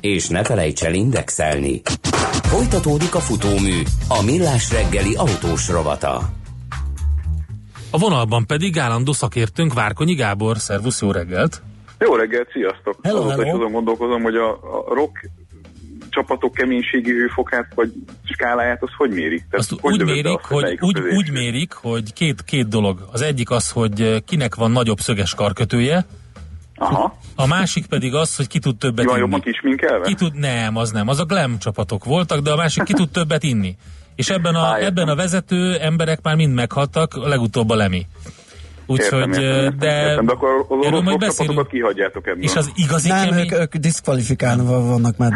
[0.00, 1.82] és ne felejts el indexelni.
[2.42, 6.20] Folytatódik a futómű, a millás reggeli autós rovata.
[7.90, 10.56] A vonalban pedig állandó szakértőnk Várkonyi Gábor.
[10.56, 11.62] Szervusz, jó reggelt!
[11.98, 12.98] Jó reggelt, sziasztok!
[13.02, 13.46] Hello, Azóta hello.
[13.46, 15.30] is azon gondolkozom, hogy a, a rock
[16.10, 17.92] csapatok keménységi hőfokát vagy
[18.24, 19.44] skáláját, az hogy mérik?
[19.50, 23.08] Tehát Azt hogy úgy mérik, azt, hogy, a úgy, úgy mérik, hogy két, két dolog.
[23.12, 26.06] Az egyik az, hogy kinek van nagyobb szöges karkötője,
[26.76, 29.20] Aha, a másik pedig az, hogy ki tud többet van inni.
[29.20, 30.06] jobban kisminkelve?
[30.06, 33.10] Ki tud, nem, az nem, az a glam csapatok voltak, de a másik ki tud
[33.10, 33.76] többet inni.
[34.14, 38.06] És ebben a, Á, ebben a vezető emberek már mind meghaltak, legutóbb a Lemi.
[38.86, 41.68] Úgyhogy, Értem, értem, értem, de, értem, de akkor az erről orosz majd beszélünk.
[41.68, 42.42] kihagyjátok ebből.
[42.42, 43.44] És az igazi Nem, kemény...
[43.44, 45.32] ők, ők diszkvalifikálva vannak már.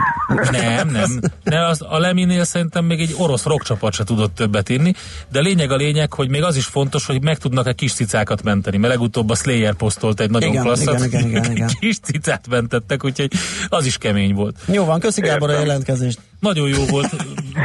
[0.51, 1.21] Nem, nem.
[1.43, 4.93] Ne, az, a Leminél szerintem még egy orosz rockcsapat se tudott többet inni,
[5.29, 8.77] de lényeg a lényeg, hogy még az is fontos, hogy meg tudnak-e kis cicákat menteni,
[8.77, 11.69] mert legutóbb a Slayer posztolt egy nagyon Igen, klasszat, igen, igen, igen, igen.
[11.81, 13.33] kis cicát mentettek, úgyhogy
[13.69, 14.57] az is kemény volt.
[14.67, 16.19] Jó van, köszi Gábor a jelentkezést.
[16.41, 17.09] Nagyon jó volt.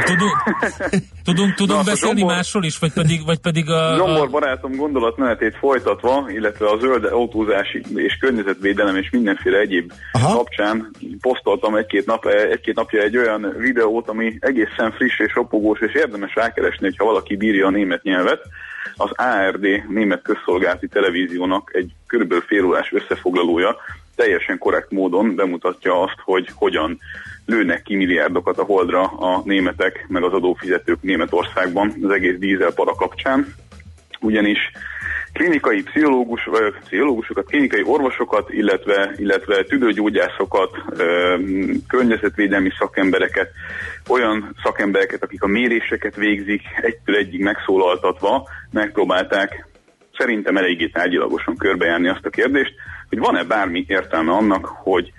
[0.04, 0.32] Tudunk,
[1.24, 5.56] tudunk, tudunk Na, beszélni Zsombor- másról is, vagy pedig, vagy pedig a, Zsombor barátom gondolatmenetét
[5.56, 10.36] folytatva, illetve a zöld autózás és környezetvédelem és mindenféle egyéb Aha.
[10.36, 15.94] Kapcsán posztoltam egy-két, nap, egy-két napja egy olyan videót, ami egészen friss és ropogós, és
[15.94, 18.40] érdemes rákeresni, hogyha valaki bírja a német nyelvet.
[18.96, 23.76] Az ARD német közszolgálati televíziónak egy körülbelül félórás összefoglalója
[24.16, 26.98] teljesen korrekt módon bemutatja azt, hogy hogyan
[27.46, 33.54] lőnek ki milliárdokat a holdra a németek, meg az adófizetők Németországban az egész dízelpara kapcsán.
[34.20, 34.58] Ugyanis
[35.32, 40.70] klinikai pszichológus, vagy pszichológusokat, klinikai orvosokat, illetve, illetve tüdőgyógyászokat,
[41.88, 43.50] környezetvédelmi szakembereket,
[44.08, 49.66] olyan szakembereket, akik a méréseket végzik, egytől egyig megszólaltatva megpróbálták
[50.16, 52.74] szerintem eléggé tárgyilagosan körbejárni azt a kérdést,
[53.08, 55.12] hogy van-e bármi értelme annak, hogy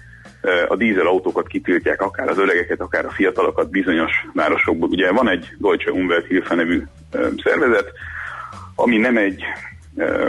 [0.67, 4.89] a dízelautókat kitiltják, akár az öregeket, akár a fiatalokat bizonyos városokból.
[4.89, 6.81] Ugye van egy Deutsche Umwelthilfe nevű
[7.43, 7.91] szervezet,
[8.75, 9.43] ami nem egy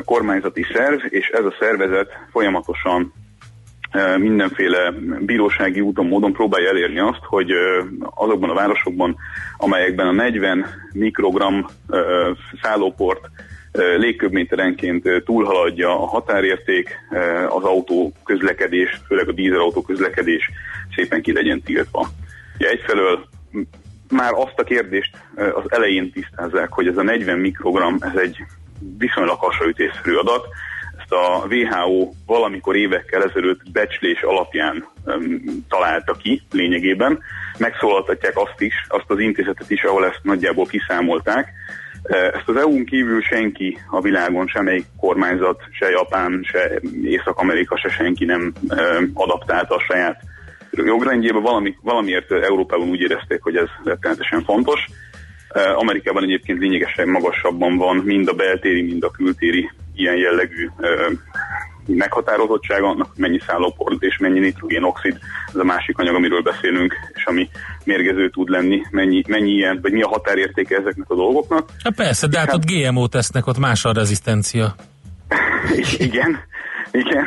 [0.04, 3.12] kormányzati szerv, és ez a szervezet folyamatosan
[4.18, 4.90] mindenféle
[5.20, 7.50] bírósági úton, módon próbálja elérni azt, hogy
[8.14, 9.16] azokban a városokban,
[9.56, 11.66] amelyekben a 40 mikrogram
[12.62, 13.20] szállóport
[13.98, 16.98] légköbméterenként túlhaladja a határérték,
[17.48, 20.50] az autó közlekedés, főleg a dízelautó közlekedés
[20.94, 22.08] szépen ki legyen tiltva.
[22.58, 23.28] Ugye egyfelől
[24.10, 28.36] már azt a kérdést az elején tisztázzák, hogy ez a 40 mikrogram, ez egy
[28.98, 30.46] viszonylag hasonlítésszerű adat.
[30.98, 37.18] Ezt a WHO valamikor évekkel ezelőtt becslés alapján um, találta ki lényegében.
[37.58, 41.52] Megszólaltatják azt is, azt az intézetet is, ahol ezt nagyjából kiszámolták.
[42.02, 47.88] Eh, Ezt az EU-n kívül senki a világon, semmelyik kormányzat, se Japán, se Észak-Amerika, se
[47.88, 50.20] senki nem eh, adaptálta a saját
[50.70, 51.38] jogrendjébe.
[51.38, 54.86] Valami, valamiért Európában úgy érezték, hogy ez rettenetesen fontos.
[55.48, 60.68] Eh, Amerikában egyébként lényegesen magasabban van mind a beltéri, mind a kültéri ilyen jellegű
[61.86, 65.18] meghatározottsága, annak mennyi szállóport és mennyi nitrogénoxid,
[65.48, 67.48] ez a másik anyag, amiről beszélünk, és ami
[67.88, 71.68] mérgező tud lenni, mennyi, mennyi ilyen, vagy mi a határértéke ezeknek a dolgoknak.
[71.84, 74.74] Hát persze, de hát ott GMO tesznek, ott más a rezisztencia.
[76.08, 76.38] igen,
[76.90, 77.26] igen,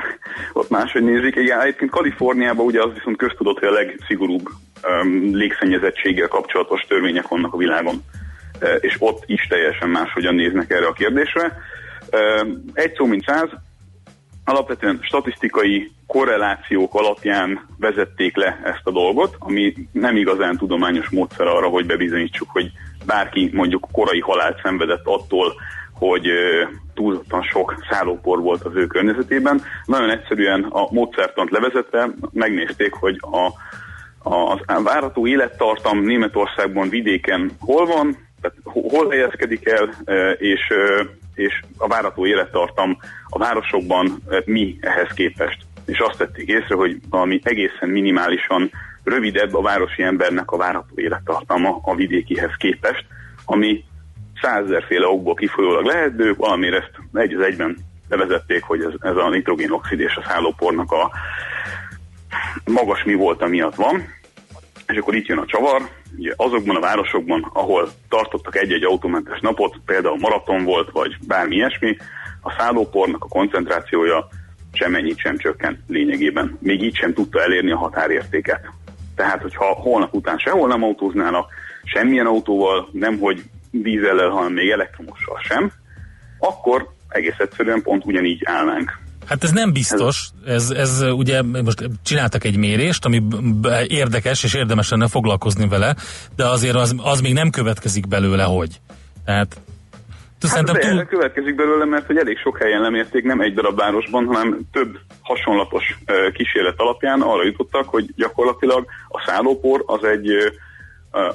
[0.54, 1.36] ott máshogy nézik.
[1.36, 7.54] Igen, egyébként Kaliforniában ugye az viszont köztudott, hogy a legszigorúbb um, légszennyezettséggel kapcsolatos törvények vannak
[7.54, 8.04] a világon.
[8.62, 11.58] Uh, és ott is teljesen máshogyan néznek erre a kérdésre.
[12.12, 13.50] Uh, egy szó mint száz,
[14.46, 21.68] alapvetően statisztikai korrelációk alapján vezették le ezt a dolgot, ami nem igazán tudományos módszer arra,
[21.68, 22.72] hogy bebizonyítsuk, hogy
[23.06, 25.54] bárki mondjuk korai halált szenvedett attól,
[25.94, 26.28] hogy
[26.94, 29.62] túlzottan sok szállópor volt az ő környezetében.
[29.86, 33.46] Nagyon egyszerűen a módszertant levezetve megnézték, hogy a,
[34.30, 39.90] a, az várható élettartam Németországban vidéken hol van, tehát ho- hol helyezkedik el,
[40.38, 40.74] és,
[41.42, 42.98] és a várható élettartam
[43.30, 45.58] a városokban ö, mi ehhez képest.
[45.86, 48.72] És azt tették észre, hogy valami egészen minimálisan
[49.04, 53.06] rövidebb a városi embernek a várható élettartama a vidékihez képest,
[53.46, 53.84] ami
[54.42, 57.78] százezerféle okból kifolyólag lehet, de ők valamire ezt egy az egyben
[58.10, 61.12] levezették, hogy ez, ez a nitrogénoxid és a szállópornak a
[62.66, 64.14] magas mi volt, miatt van.
[64.88, 65.82] És akkor itt jön a csavar,
[66.18, 71.98] ugye azokban a városokban, ahol tartottak egy-egy autómentes napot, például maraton volt, vagy bármi ilyesmi,
[72.42, 74.28] a szállópornak a koncentrációja
[74.74, 76.58] semmennyit sem csökkent lényegében.
[76.62, 78.70] Még így sem tudta elérni a határértéket.
[79.16, 81.54] Tehát, hogyha holnap után sehol nem autóznának,
[81.84, 85.72] semmilyen autóval, nemhogy dízellel, hanem még elektromossal sem,
[86.40, 89.00] akkor egész egyszerűen pont ugyanígy állnánk.
[89.32, 93.22] Hát ez nem biztos, ez, ez ugye most csináltak egy mérést, ami
[93.88, 95.96] érdekes és érdemes lenne foglalkozni vele,
[96.36, 98.70] de azért az, az még nem következik belőle, hogy.
[99.26, 99.60] Tehát
[100.42, 101.06] Hát Szerintem túl...
[101.06, 105.98] következik belőle, mert hogy elég sok helyen lemérték, nem egy darab városban, hanem több hasonlatos
[106.34, 110.30] kísérlet alapján arra jutottak, hogy gyakorlatilag a szállópor az egy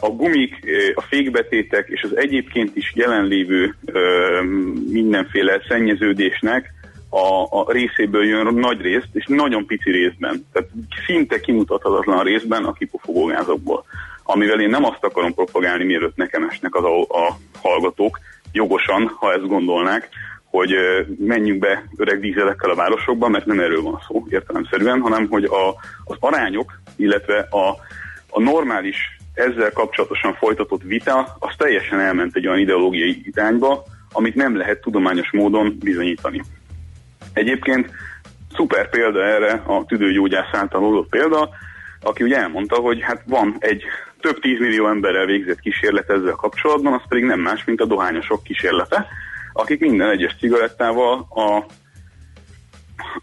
[0.00, 0.54] a gumik,
[0.94, 3.74] a fékbetétek és az egyébként is jelenlévő
[4.90, 6.74] mindenféle szennyeződésnek
[7.08, 10.46] a, a részéből jön nagy részt, és nagyon pici részben.
[10.52, 10.68] Tehát
[11.06, 13.84] szinte kimutathatatlan részben a kipufogógázokból.
[14.22, 18.18] Amivel én nem azt akarom propagálni, mielőtt nekem esnek az a, a hallgatók,
[18.52, 20.08] jogosan, ha ezt gondolnák,
[20.44, 20.74] hogy
[21.18, 25.68] menjünk be öreg dízelekkel a városokba, mert nem erről van szó értelemszerűen, hanem hogy a,
[26.04, 27.68] az arányok, illetve a,
[28.30, 28.96] a normális
[29.34, 35.30] ezzel kapcsolatosan folytatott vita, az teljesen elment egy olyan ideológiai irányba, amit nem lehet tudományos
[35.32, 36.42] módon bizonyítani.
[37.36, 37.90] Egyébként
[38.54, 41.50] szuper példa erre a tüdőgyógyász által hozott példa,
[42.00, 43.82] aki ugye elmondta, hogy hát van egy
[44.20, 49.06] több tízmillió emberrel végzett kísérlet ezzel kapcsolatban, az pedig nem más, mint a dohányosok kísérlete,
[49.52, 51.56] akik minden egyes cigarettával a,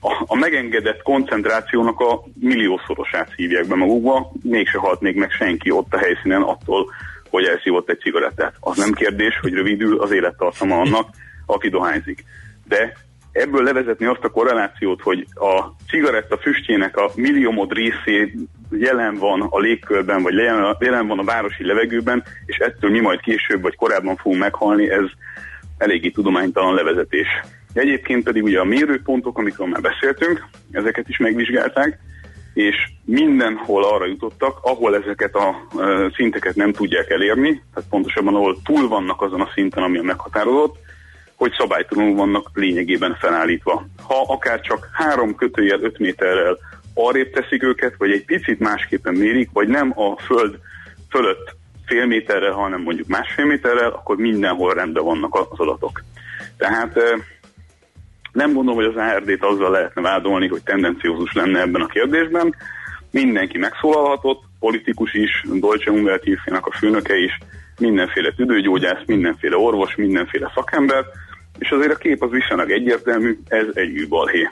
[0.07, 5.93] a, a megengedett koncentrációnak a milliószorosát szívják be magukba, mégse halt még meg senki ott
[5.93, 6.91] a helyszínen attól,
[7.29, 8.55] hogy elszívott egy cigarettát.
[8.59, 11.09] Az nem kérdés, hogy rövidül az élettartama annak,
[11.45, 12.23] aki dohányzik.
[12.67, 12.93] De
[13.33, 18.33] ebből levezetni azt a korrelációt, hogy a cigaretta füstjének a milliómod részé
[18.71, 20.33] jelen van a légkörben, vagy
[20.79, 25.05] jelen van a városi levegőben, és ettől mi majd később vagy korábban fogunk meghalni, ez
[25.77, 27.27] eléggé tudománytalan levezetés.
[27.73, 31.99] Egyébként pedig ugye a mérőpontok, amikről már beszéltünk, ezeket is megvizsgálták,
[32.53, 32.75] és
[33.05, 35.67] mindenhol arra jutottak, ahol ezeket a
[36.15, 40.77] szinteket nem tudják elérni, tehát pontosabban ahol túl vannak azon a szinten, ami a meghatározott,
[41.43, 43.85] hogy szabálytalanul vannak lényegében felállítva.
[44.07, 46.57] Ha akár csak három kötőjel 5 méterrel
[46.93, 50.59] arrébb teszik őket, vagy egy picit másképpen mérik, vagy nem a föld
[51.09, 56.03] fölött fél méterrel, hanem mondjuk másfél méterrel, akkor mindenhol rendben vannak az adatok.
[56.57, 56.99] Tehát
[58.31, 62.55] nem gondolom, hogy az ARD-t azzal lehetne vádolni, hogy tendenciózus lenne ebben a kérdésben.
[63.11, 67.37] Mindenki megszólalhatott, politikus is, Deutsche Umwelthilfe-nek a főnöke is,
[67.79, 71.05] mindenféle tüdőgyógyász, mindenféle orvos, mindenféle szakember,
[71.59, 74.49] és azért a kép az viszonylag egyértelmű, ez egy műbalhé.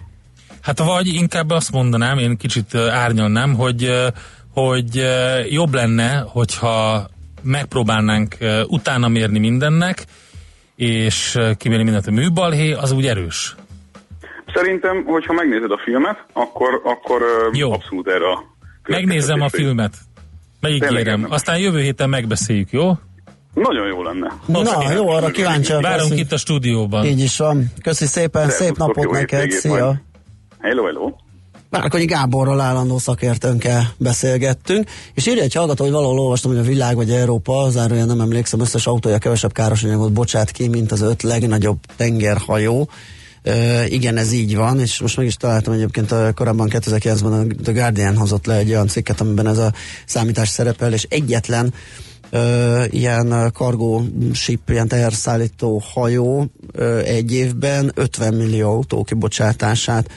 [0.61, 3.91] Hát vagy inkább azt mondanám, én kicsit árnyalnám, hogy,
[4.53, 5.05] hogy
[5.49, 7.07] jobb lenne, hogyha
[7.41, 8.35] megpróbálnánk
[8.67, 10.05] utána mérni mindennek,
[10.75, 13.55] és kimérni mindent a műbalhé, az úgy erős.
[14.53, 17.21] Szerintem, hogyha megnézed a filmet, akkor, akkor
[17.53, 17.71] Jó.
[17.71, 18.49] abszolút erre a
[18.87, 19.93] Megnézem a filmet.
[20.59, 21.25] Megígérem.
[21.29, 22.91] Aztán jövő héten megbeszéljük, jó?
[23.53, 24.33] Nagyon jó lenne.
[24.45, 27.05] Na, jó, arra kíváncsi Várunk itt a stúdióban.
[27.05, 27.71] Így is van.
[27.81, 30.01] Köszi szépen, Szervusz, szép napot neked, szia!
[30.59, 31.11] Hello, hello!
[31.69, 36.95] Márkonyi Gáborral állandó szakértőnkkel beszélgettünk, és írja egy hallgató, hogy valahol olvastam, hogy a világ
[36.95, 41.77] vagy Európa, zárójel nem emlékszem, összes autója kevesebb anyagot bocsát ki, mint az öt legnagyobb
[41.97, 42.89] tengerhajó.
[43.45, 47.63] Uh, igen, ez így van, és most meg is találtam egyébként a, korábban 2009-ben a
[47.63, 49.73] The Guardian hozott le egy olyan cikket, amiben ez a
[50.05, 51.73] számítás szerepel, és egyetlen
[52.31, 54.01] ö, ilyen cargo
[54.33, 60.09] ship, ilyen teherszállító hajó ö, egy évben 50 millió autó kibocsátását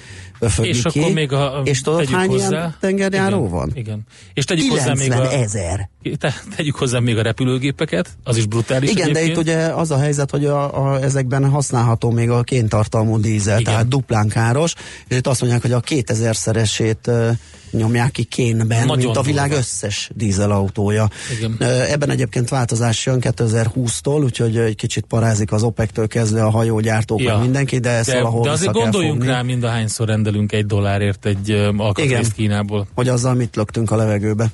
[0.61, 0.99] és ki.
[0.99, 3.71] akkor még a, és tudod, hány hozzá, ilyen tengerjáró igen, van?
[3.75, 4.01] Igen.
[4.35, 5.89] És tegyük hozzá még a, ezer.
[6.19, 8.91] Te, tegyük hozzá még a repülőgépeket, az is brutális.
[8.91, 9.27] Igen, egyébként.
[9.27, 13.61] de itt ugye az a helyzet, hogy a, a, ezekben használható még a kéntartalmú dízel,
[13.61, 13.73] igen.
[13.73, 14.75] tehát duplán káros,
[15.09, 17.37] és itt azt mondják, hogy a 2000-szeresét
[17.71, 19.61] nyomják ki kénben, Nagyon mint a világ durva.
[19.61, 21.09] összes dízelautója.
[21.39, 21.57] Igen.
[21.91, 27.39] Ebben egyébként változás jön 2020-tól, úgyhogy egy kicsit parázik az OPEC-től kezdve a hajógyártók, ja.
[27.39, 29.33] mindenki, de ezt de, valahol De azért gondoljunk fogni.
[29.33, 32.87] rá, mind a hányszor rendelünk egy dollárért egy alkatrészt Kínából.
[32.95, 34.47] hogy azzal mit löktünk a levegőbe.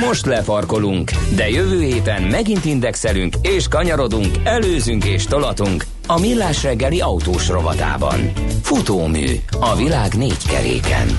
[0.00, 7.00] Most lefarkolunk, de jövő héten megint indexelünk és kanyarodunk, előzünk és tolatunk a Millás reggeli
[7.00, 8.32] autós rovatában.
[8.62, 9.26] Futómű
[9.60, 11.18] a világ négy keréken.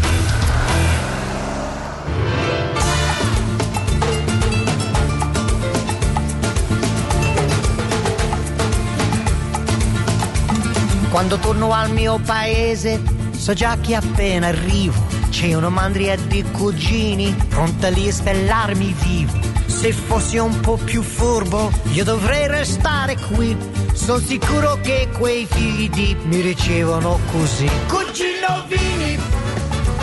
[11.12, 13.00] Quando torno al mio paese
[13.40, 19.34] so già che appena arrivo c'è una mandria di cugini pronta lì a spellarmi vivo.
[19.68, 23.56] Se fossi un po' più furbo, io dovrei restare qui.
[23.94, 27.70] Sono sicuro che quei figli di mi ricevono così.
[27.86, 29.20] Cugino Vini,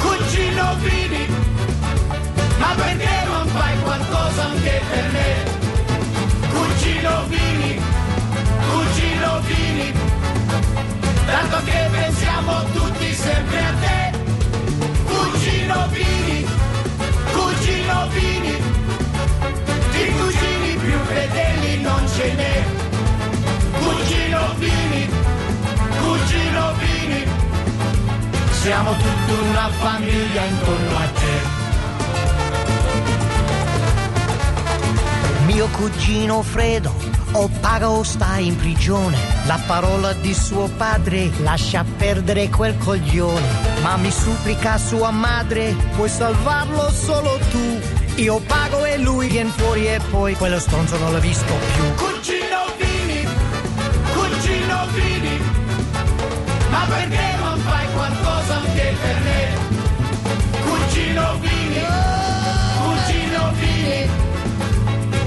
[0.00, 1.26] cugino Vini,
[2.58, 5.34] ma perché non fai qualcosa anche per me?
[6.52, 7.80] Cugino Vini,
[8.70, 9.92] cugino Vini,
[11.26, 11.84] tanto che
[15.44, 16.46] cucino Vini,
[17.32, 18.56] cucino Vini,
[19.90, 22.64] di cucini più fedeli non ce n'è.
[23.78, 25.08] Cucino Vini,
[26.00, 27.26] cucino Vini,
[28.52, 31.62] siamo tutta una famiglia intorno a te.
[35.44, 39.16] Mio cugino Fredo o paga o sta in prigione.
[39.46, 43.46] La parola di suo padre lascia perdere quel coglione.
[43.82, 47.80] Ma mi supplica sua madre, puoi salvarlo solo tu.
[48.16, 52.06] Io pago e lui viene fuori e poi quello stronzo non l'ho visto più.
[52.06, 53.26] Cugino Vini,
[54.14, 55.40] cugino Vini,
[56.70, 59.48] ma perché non fai qualcosa anche per me?
[60.62, 61.84] Cugino Vini,
[62.84, 64.10] cugino Vini,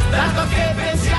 [0.09, 1.16] tanto che pensiamo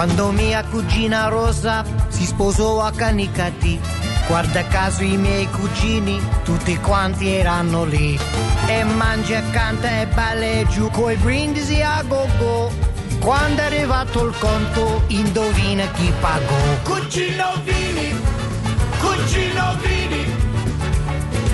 [0.00, 3.78] Quando mia cugina Rosa si sposò a Canicati,
[4.26, 8.18] guarda caso i miei cugini, tutti quanti erano lì.
[8.66, 12.72] E mangia, canta e balla giù coi brindisi a go-go.
[13.18, 16.56] Quando è arrivato il conto, indovina chi pagò.
[16.82, 18.18] Cugino Vini,
[19.00, 20.34] cugino Vini,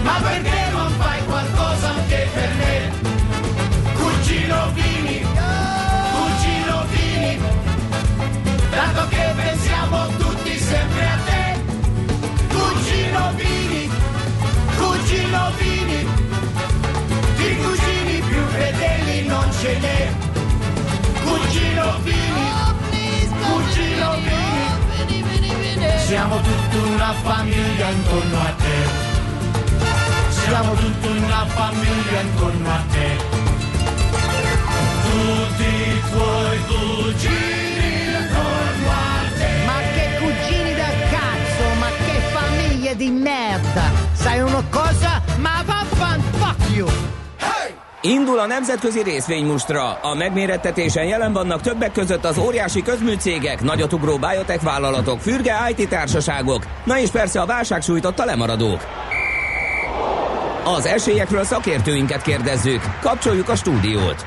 [0.03, 2.66] ma perché non fai qualcosa anche per me?
[9.09, 11.45] Che pensiamo tutti sempre a te.
[12.49, 13.91] Cugino Vini,
[14.77, 16.07] cugino Vini,
[17.37, 20.13] di cugini più fedeli non ce n'è.
[21.25, 29.15] Cugino Vini, cugino Vini, siamo tutta una famiglia intorno a te.
[30.29, 33.56] Siamo tutta una famiglia intorno a te.
[42.97, 43.93] Di merda.
[44.15, 45.23] Sai una cosa?
[45.39, 46.89] Ma vaffan fuck you.
[48.01, 49.93] Indul a nemzetközi részvénymustra.
[49.93, 56.67] A megmérettetésen jelen vannak többek között az óriási közműcégek, nagyotugró biotech vállalatok, fürge IT társaságok,
[56.85, 58.81] na és persze a válság sújtotta lemaradók.
[60.65, 62.81] Az esélyekről szakértőinket kérdezzük.
[63.01, 64.27] Kapcsoljuk a stúdiót.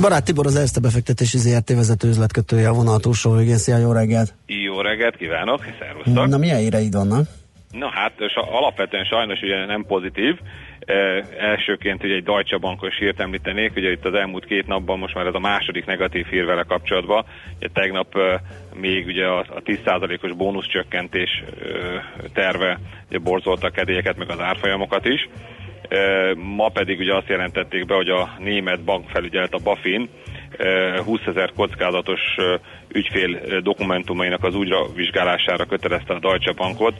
[0.00, 3.56] Barát Tibor az Erste befektetési ZRT vezető üzletkötője a vonal túlsó végén.
[3.56, 4.34] Szia, jó reggelt!
[4.46, 6.26] Jó reggelt kívánok, szervusztok!
[6.26, 7.26] Na milyen híreid vannak?
[7.72, 10.38] Na hát, és alapvetően sajnos ugye nem pozitív.
[10.80, 10.94] E,
[11.38, 15.26] elsőként ugye egy Deutsche Bankos hírt említenék, ugye itt az elmúlt két napban most már
[15.26, 17.24] ez a második negatív hír vele kapcsolatban.
[17.56, 18.42] Ugye tegnap e,
[18.74, 25.04] még ugye a, a 10%-os bónuszcsökkentés e, terve ugye borzolta a kedélyeket, meg az árfolyamokat
[25.04, 25.28] is.
[26.34, 30.08] Ma pedig ugye azt jelentették be, hogy a német bankfelügyelet, a BaFin,
[31.04, 32.20] 20 ezer kockázatos
[32.92, 36.94] ügyfél dokumentumainak az újra vizsgálására kötelezte a Deutsche Bankot,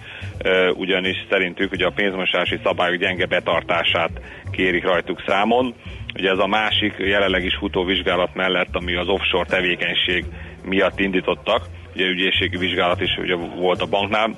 [0.74, 4.20] ugyanis szerintük ugye a pénzmosási szabályok gyenge betartását
[4.50, 5.74] kérik rajtuk számon.
[6.14, 10.24] Ugye ez a másik jelenleg is futó vizsgálat mellett, ami az offshore tevékenység
[10.64, 11.62] miatt indítottak,
[11.94, 14.30] ugye ügyészségi vizsgálat is ugye volt a banknál,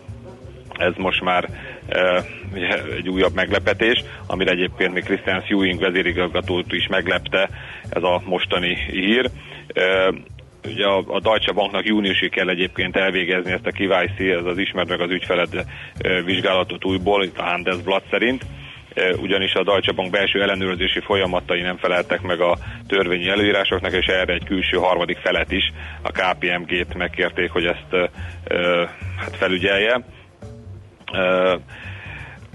[0.81, 1.49] ez most már
[1.89, 2.25] e,
[2.97, 7.49] egy újabb meglepetés, amire egyébként még Christian Ewing vezérigazgatót is meglepte
[7.89, 9.31] ez a mostani hír.
[9.73, 10.13] E,
[10.65, 14.89] ugye a, a Deutsche Banknak júniusig kell egyébként elvégezni ezt a KYC, ez az ismert
[14.89, 15.65] meg az ügyfeled
[16.25, 18.45] vizsgálatot újból, itt a Handelsblatt szerint
[19.21, 22.57] ugyanis a Deutsche Bank belső ellenőrzési folyamatai nem feleltek meg a
[22.87, 25.73] törvényi előírásoknak, és erre egy külső harmadik felet is,
[26.03, 28.11] a KPMG-t megkérték, hogy ezt
[29.17, 30.05] hát felügyelje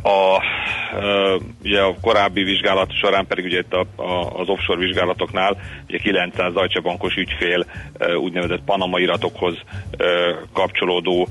[0.05, 0.43] a,
[1.63, 6.53] ugye a korábbi vizsgálat során pedig ugye itt a, a, az offshore vizsgálatoknál ugye 900
[6.53, 7.65] Deutsche Bankos ügyfél
[8.17, 9.57] úgynevezett Panama iratokhoz
[10.53, 11.27] kapcsolódó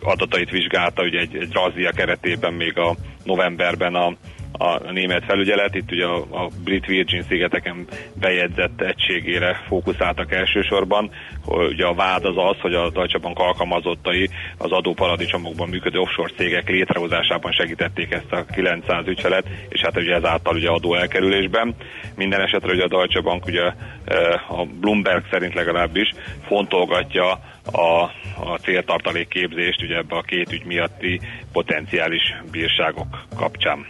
[0.00, 2.94] adatait vizsgálta, ugye egy, egy razzia keretében még a
[3.24, 4.12] novemberben a,
[4.58, 7.86] a német felügyelet, itt ugye a, a brit Virgin szigeteken
[8.20, 11.10] bejegyzett egységére fókuszáltak elsősorban.
[11.46, 14.28] Ugye a vád az az, hogy a Deutsche Bank alkalmazottai
[14.58, 20.54] az adóparadicsomokban működő offshore cégek létrehozásában segítették ezt a 900 ügyfelet, és hát ugye ezáltal
[20.54, 21.74] ugye adó elkerülésben.
[22.16, 26.12] Minden esetre ugye a Deutsche Bank ugye eh, a Bloomberg szerint legalábbis
[26.46, 27.30] fontolgatja
[27.72, 28.02] a,
[28.44, 31.20] a céltartalék képzést ugye ebbe a két ügy miatti
[31.52, 33.86] potenciális bírságok kapcsán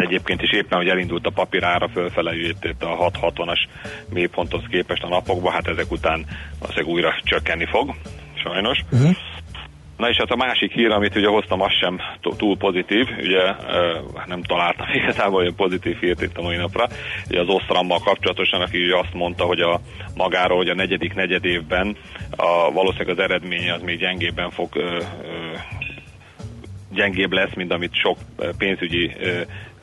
[0.00, 3.58] egyébként is éppen, hogy elindult a papír ára fölfele, itt a 660-as
[4.08, 6.26] mélyponthoz képest a napokban, hát ezek után
[6.58, 7.94] azért újra csökkenni fog,
[8.34, 8.78] sajnos.
[8.92, 9.16] Uh-huh.
[10.00, 12.00] Na és hát a másik hír, amit ugye hoztam, az sem
[12.36, 13.54] túl pozitív, ugye
[14.26, 16.88] nem találtam igazából olyan pozitív hírt itt a mai napra,
[17.28, 19.80] ugye az Osztrammal kapcsolatosan, aki ugye azt mondta, hogy a
[20.14, 21.96] magáról, hogy a negyedik negyed évben
[22.36, 25.56] a, valószínűleg az eredménye az még gyengébben fog ö, ö,
[26.92, 28.18] gyengébb lesz, mint amit sok
[28.58, 29.12] pénzügyi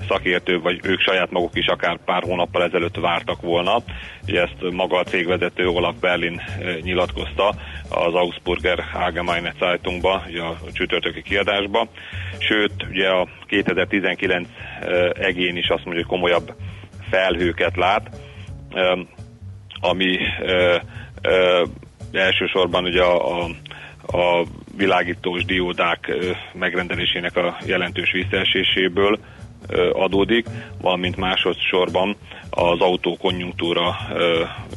[0.07, 3.77] szakértő, vagy ők saját maguk is akár pár hónappal ezelőtt vártak volna.
[4.27, 6.41] Ugye ezt maga a cégvezető Olaf Berlin
[6.81, 7.47] nyilatkozta
[7.89, 11.87] az Augsburger Allgemeine Zeitungba, ugye a csütörtöki kiadásba.
[12.39, 14.47] Sőt, ugye a 2019
[15.13, 16.53] egén is azt mondja, hogy komolyabb
[17.09, 18.09] felhőket lát,
[19.79, 20.17] ami
[22.11, 23.49] elsősorban ugye a, a,
[24.17, 24.45] a
[24.77, 26.11] világítós diódák
[26.53, 29.19] megrendelésének a jelentős visszaeséséből
[29.93, 30.45] adódik,
[30.81, 32.15] valamint másodszorban
[32.49, 33.95] az autó konjunktúra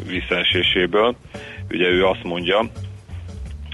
[0.06, 1.16] visszaeséséből.
[1.70, 2.70] Ugye ő azt mondja,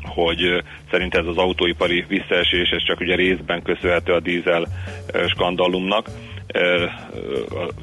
[0.03, 4.67] hogy szerint ez az autóipari visszaesés, ez csak ugye részben köszönhető a dízel
[5.29, 6.09] skandalumnak,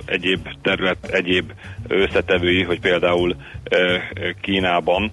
[0.06, 1.52] egyéb terület, egyéb
[1.88, 3.36] összetevői, hogy például
[4.42, 5.12] Kínában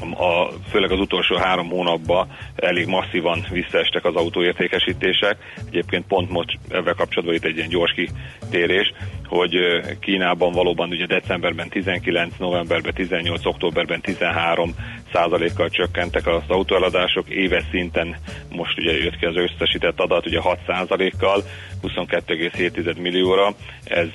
[0.00, 5.36] a, főleg az utolsó három hónapban elég masszívan visszaestek az autóértékesítések.
[5.68, 8.92] Egyébként pont most ebben kapcsolatban itt egy ilyen gyors kitérés,
[9.24, 9.56] hogy
[10.00, 14.74] Kínában valóban ugye decemberben 19, novemberben 18, októberben 13
[15.12, 18.16] százalékkal csökkentek az autóeladások, éves szinten
[18.50, 21.42] most ugye jött ki az összesített adat, ugye 6 százalékkal,
[21.82, 24.08] 22,7 millióra, ez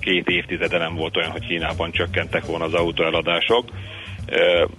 [0.00, 3.70] két évtizede nem volt olyan, hogy Kínában csökkentek volna az autóeladások.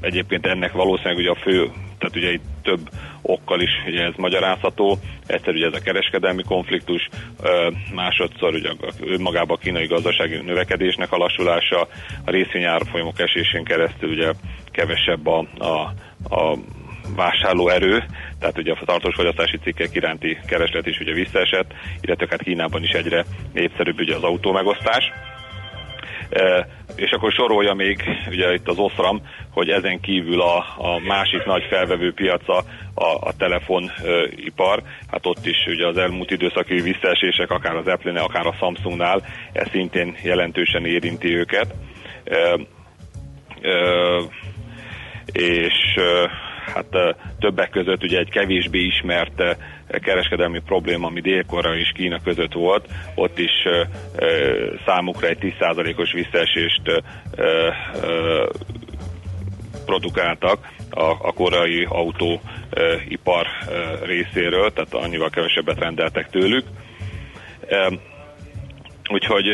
[0.02, 2.90] Egyébként ennek valószínűleg ugye a fő, tehát ugye itt több
[3.22, 4.98] okkal is ugye ez magyarázható.
[5.26, 7.10] Egyszer ugye ez a kereskedelmi konfliktus,
[7.94, 8.70] másodszor ugye
[9.06, 11.88] önmagában a kínai gazdasági növekedésnek a lassulása,
[12.26, 14.32] a részvényárfolyamok esésén keresztül ugye
[14.72, 15.94] kevesebb a, a,
[16.36, 16.58] a
[17.16, 18.04] vásárlóerő,
[18.40, 22.92] tehát ugye a tartós fogyasztási cikkek iránti kereslet is ugye visszaesett, illetve hát Kínában is
[22.92, 25.12] egyre népszerűbb ugye az autó megosztás.
[26.96, 29.22] És akkor sorolja még ugye itt az Osram,
[29.52, 32.64] hogy ezen kívül a, a másik nagy felvevő piaca
[32.94, 38.46] a, a telefonipar, hát ott is ugye az elmúlt időszaki visszaesések, akár az Apple-nél, akár
[38.46, 39.22] a Samsungnál,
[39.54, 41.74] ez szintén jelentősen érinti őket.
[42.24, 42.60] E,
[43.62, 43.78] e,
[45.32, 46.00] és
[46.74, 49.58] hát többek között ugye egy kevésbé ismert
[50.02, 53.52] kereskedelmi probléma, ami dél és Kína között volt, ott is
[54.86, 56.82] számukra egy 10%-os visszaesést
[59.86, 63.48] produkáltak a, a koreai autóipar
[64.04, 66.66] részéről, tehát annyival kevesebbet rendeltek tőlük.
[69.12, 69.46] Úgyhogy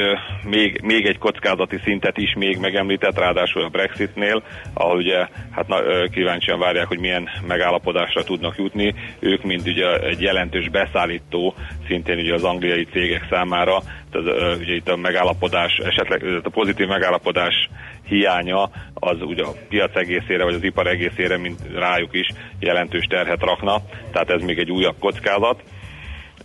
[0.44, 4.44] még, még egy kockázati szintet is még megemlített, ráadásul a Brexitnél,
[4.74, 5.78] ahol ugye hát na,
[6.10, 8.96] kíváncsian várják, hogy milyen megállapodásra tudnak jutni.
[9.20, 11.56] Ők, mint ugye egy jelentős beszállító,
[11.88, 13.82] szintén ugye az angliai cégek számára,
[14.12, 17.70] tehát ugye itt a megállapodás, esetleg a pozitív megállapodás
[18.08, 22.28] hiánya az ugye a piac egészére, vagy az ipar egészére, mint rájuk is
[22.60, 23.82] jelentős terhet rakna,
[24.12, 25.64] tehát ez még egy újabb kockázat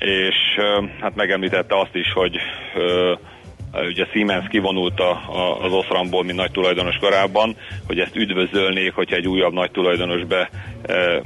[0.00, 0.36] és
[1.00, 2.36] hát megemlítette azt is, hogy
[3.72, 9.16] ugye Siemens kivonult a, a, az Osramból, mint nagy tulajdonos korábban, hogy ezt üdvözölnék, hogyha
[9.16, 10.50] egy újabb nagy tulajdonos be
[10.82, 11.22] e,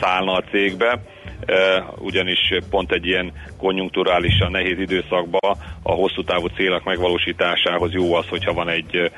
[0.00, 1.02] szállna a cégbe,
[1.46, 2.38] e, ugyanis
[2.70, 8.68] pont egy ilyen konjunkturálisan nehéz időszakban a hosszú távú célok megvalósításához jó az, hogyha van
[8.68, 9.10] egy e,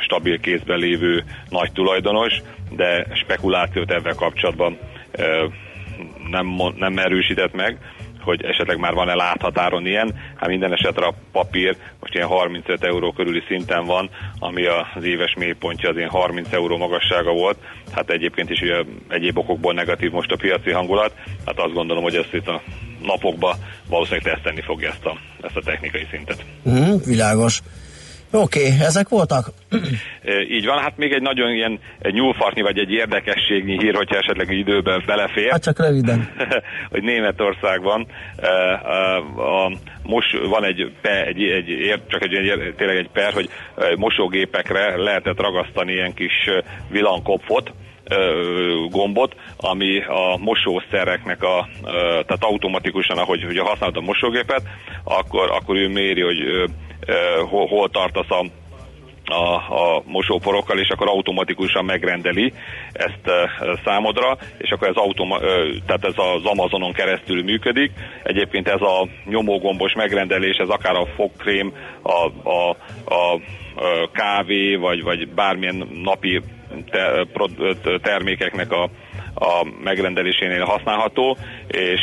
[0.00, 4.78] stabil kézben lévő nagy tulajdonos, de spekulációt ebben kapcsolatban
[5.12, 5.24] e,
[6.30, 6.46] nem,
[6.76, 7.78] nem erősített meg
[8.22, 10.14] hogy esetleg már van-e láthatáron ilyen.
[10.36, 15.34] Hát minden esetre a papír most ilyen 35 euró körüli szinten van, ami az éves
[15.38, 17.58] mélypontja az ilyen 30 euró magassága volt.
[17.92, 21.12] Hát egyébként is ugye egyéb okokból negatív most a piaci hangulat.
[21.46, 22.62] Hát azt gondolom, hogy ezt itt a
[23.02, 23.56] napokban
[23.88, 26.44] valószínűleg tesztelni fogja ezt a, ezt a technikai szintet.
[26.68, 27.62] Mm, világos.
[28.34, 29.46] Oké, okay, ezek voltak?
[30.56, 34.50] Így van, hát még egy nagyon ilyen egy nyúlfartnyi vagy egy érdekességnyi hír, hogyha esetleg
[34.50, 35.50] időben belefér.
[35.50, 36.28] Hát csak röviden.
[36.92, 38.06] hogy Németországban
[38.82, 39.72] a, a,
[40.02, 43.48] most van egy, per, egy, egy, csak egy, tényleg egy per, hogy
[43.96, 46.50] mosógépekre lehetett ragasztani ilyen kis
[46.90, 47.72] villankopfot,
[48.90, 51.68] gombot, ami a mosószereknek a,
[52.26, 54.62] tehát automatikusan, ahogy ugye használod a mosógépet,
[55.04, 56.70] akkor, akkor ő méri, hogy
[57.48, 58.44] hol, hol tartasz a
[59.24, 62.52] a, a mosóporokkal, és akkor automatikusan megrendeli
[62.92, 63.50] ezt e,
[63.84, 65.40] számodra, és akkor ez, automa, e,
[65.86, 67.92] tehát ez az Amazonon keresztül működik.
[68.22, 71.72] Egyébként ez a nyomógombos megrendelés, ez akár a fogkrém,
[72.02, 72.70] a, a,
[73.14, 73.40] a
[74.12, 76.42] kávé, vagy, vagy bármilyen napi
[78.02, 78.90] termékeknek a
[79.34, 81.36] a megrendelésénél használható,
[81.66, 82.00] és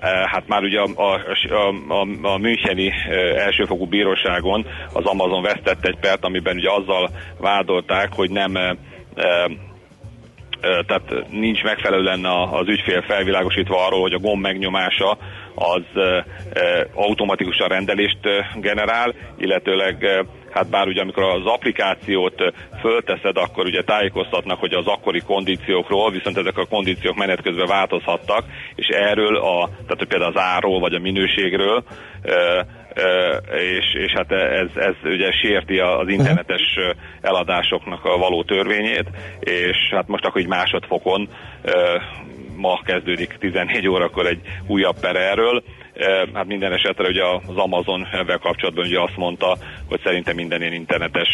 [0.00, 1.20] hát már ugye a, a,
[1.88, 2.92] a, a Müncheni
[3.36, 8.52] elsőfokú bíróságon az Amazon vesztett egy pert, amiben ugye azzal vádolták, hogy nem
[10.60, 15.18] tehát nincs megfelelően az ügyfél felvilágosítva arról, hogy a gomb megnyomása
[15.54, 15.82] az
[16.94, 18.18] automatikusan rendelést
[18.60, 25.20] generál, illetőleg hát bár ugye amikor az applikációt fölteszed, akkor ugye tájékoztatnak, hogy az akkori
[25.20, 28.44] kondíciókról, viszont ezek a kondíciók menet közben változhattak,
[28.74, 31.84] és erről a, tehát például az árról vagy a minőségről
[33.52, 36.78] és, és hát ez, ez ugye sérti az internetes
[37.20, 39.06] eladásoknak a való törvényét,
[39.40, 41.28] és hát most akkor egy másodfokon
[42.56, 45.62] ma kezdődik 14 órakor egy újabb per erről,
[46.32, 50.72] hát minden esetre ugye az Amazon ebben kapcsolatban ugye azt mondta, hogy szerintem minden ilyen
[50.72, 51.28] internetes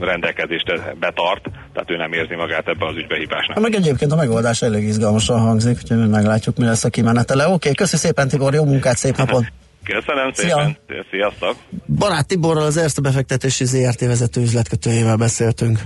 [0.00, 1.42] rendelkezést betart,
[1.72, 3.56] tehát ő nem érzi magát ebbe az ügybe hibásnak.
[3.56, 7.44] Ha meg egyébként a megoldás elég izgalmasan hangzik, úgyhogy meglátjuk, mi lesz a kimenetele.
[7.44, 9.44] Oké, okay, köszi szépen Tibor, jó munkát, szép napot!
[9.84, 11.04] Köszönöm szépen, Szia.
[11.10, 11.56] sziasztok!
[11.98, 15.78] Barát Tiborral az Erste befektetési ZRT vezető üzletkötőjével beszéltünk.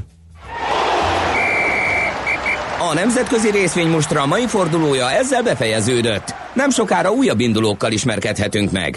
[2.93, 6.35] A nemzetközi részvénymustra mai fordulója ezzel befejeződött.
[6.55, 8.95] Nem sokára újabb indulókkal ismerkedhetünk meg.